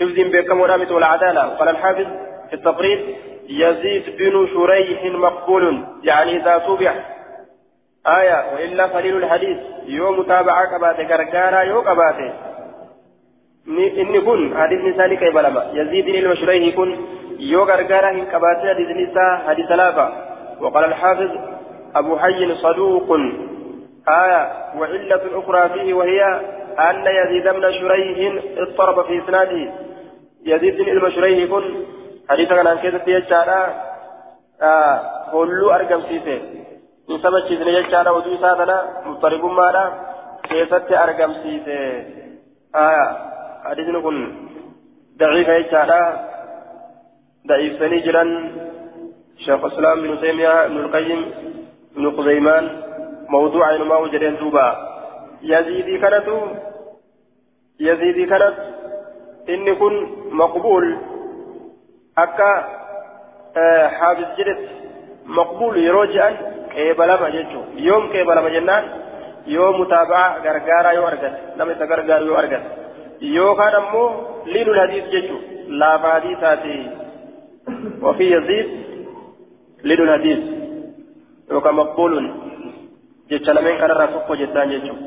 [0.00, 2.06] حفظ بكم ورامت والعدالة قال الحافظ
[2.48, 3.00] في التقريب
[3.48, 5.84] يزيد بن شريح مقبول.
[6.02, 6.94] يعني إذا تبع
[8.06, 9.58] آية وإلا قليل الحديث.
[9.86, 12.32] يوم متابعة كباتي كركارا يو كباتي
[13.68, 16.96] إني كن حديث نساني كيف لما يزيد المشريه كن
[17.38, 20.12] يو كركارا إن كباتي حديث نساء حديث ثلاثة
[20.60, 21.30] وقال الحافظ
[21.96, 23.18] أبو حي صدوق
[24.08, 26.22] آية وعلة أخرى فيه وهي
[26.78, 29.72] أن يزيد بن شريه اضطرب في إسناده
[30.46, 31.62] يزيد بن المشريه كن
[32.30, 33.48] حديث كان كيف يجعل
[34.62, 35.00] آه
[35.32, 36.02] هلو أرقم
[37.08, 39.82] in sabachiisne jechaadha oduu isaa tana muxaribummaadha
[40.48, 41.78] keessatti argamsiise.
[42.72, 43.31] Aya
[43.68, 44.16] hadisni kun
[45.18, 46.00] daciifa jechaadha
[47.48, 48.30] daciifsanii jiran
[49.42, 51.20] شيخ الاسلام ابن تيميه ابن القيم
[51.96, 52.64] ابن خزيمان
[53.28, 54.66] موضوع ما وجدين دوبا
[55.42, 56.28] يزيدي كانت
[57.80, 58.54] يزيدي كانت
[59.48, 59.94] إن كن
[60.30, 60.96] مقبول
[62.18, 62.52] أكا
[63.88, 64.62] حافظ جدت
[65.26, 68.84] مقبول يروجئا qeebalama jechuun yoom qeebalama jennaan
[69.46, 72.38] yoo mutaabaa gargaaraa yoo argate nama isa gargaaru yoo
[73.22, 75.42] argate yookaan ammoo liinul hadiis jechuun
[75.78, 76.74] laafa hadiisaati
[78.02, 78.68] ofii yaziid
[79.82, 80.38] liinul hadiis
[81.50, 82.26] yookaan maqbuulun
[83.30, 85.06] jecha lameen kanarraa tokko jettaan jechuudha.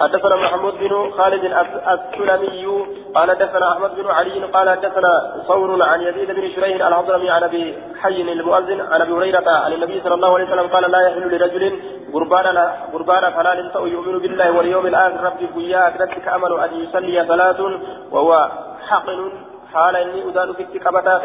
[0.00, 1.44] حدثنا محمود بن خالد
[1.88, 2.66] السلمي
[3.14, 7.78] قال حدثنا أحمد بن علي قال حدثنا ثور عن يزيد بن شريح العظمي عن أبي
[8.02, 11.80] حي المؤذن عن أبي هريرة عن النبي صلى الله عليه وسلم قال لا يحل لرجل
[12.14, 12.58] قربان
[12.92, 17.80] قربان فلان يؤمن بالله واليوم الآخر ربي بيا اكدتك أمل أن يصلي صلاه
[18.12, 18.50] وهو
[18.88, 19.32] حقن
[19.72, 21.22] حال إني ادان في التكبتات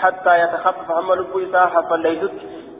[0.00, 2.32] حتى يتخفف هم لبو اساحه فليست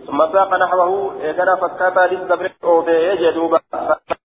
[0.06, 3.58] ثم ساق نحوه اذا فكاتا للزبر أو يجدوب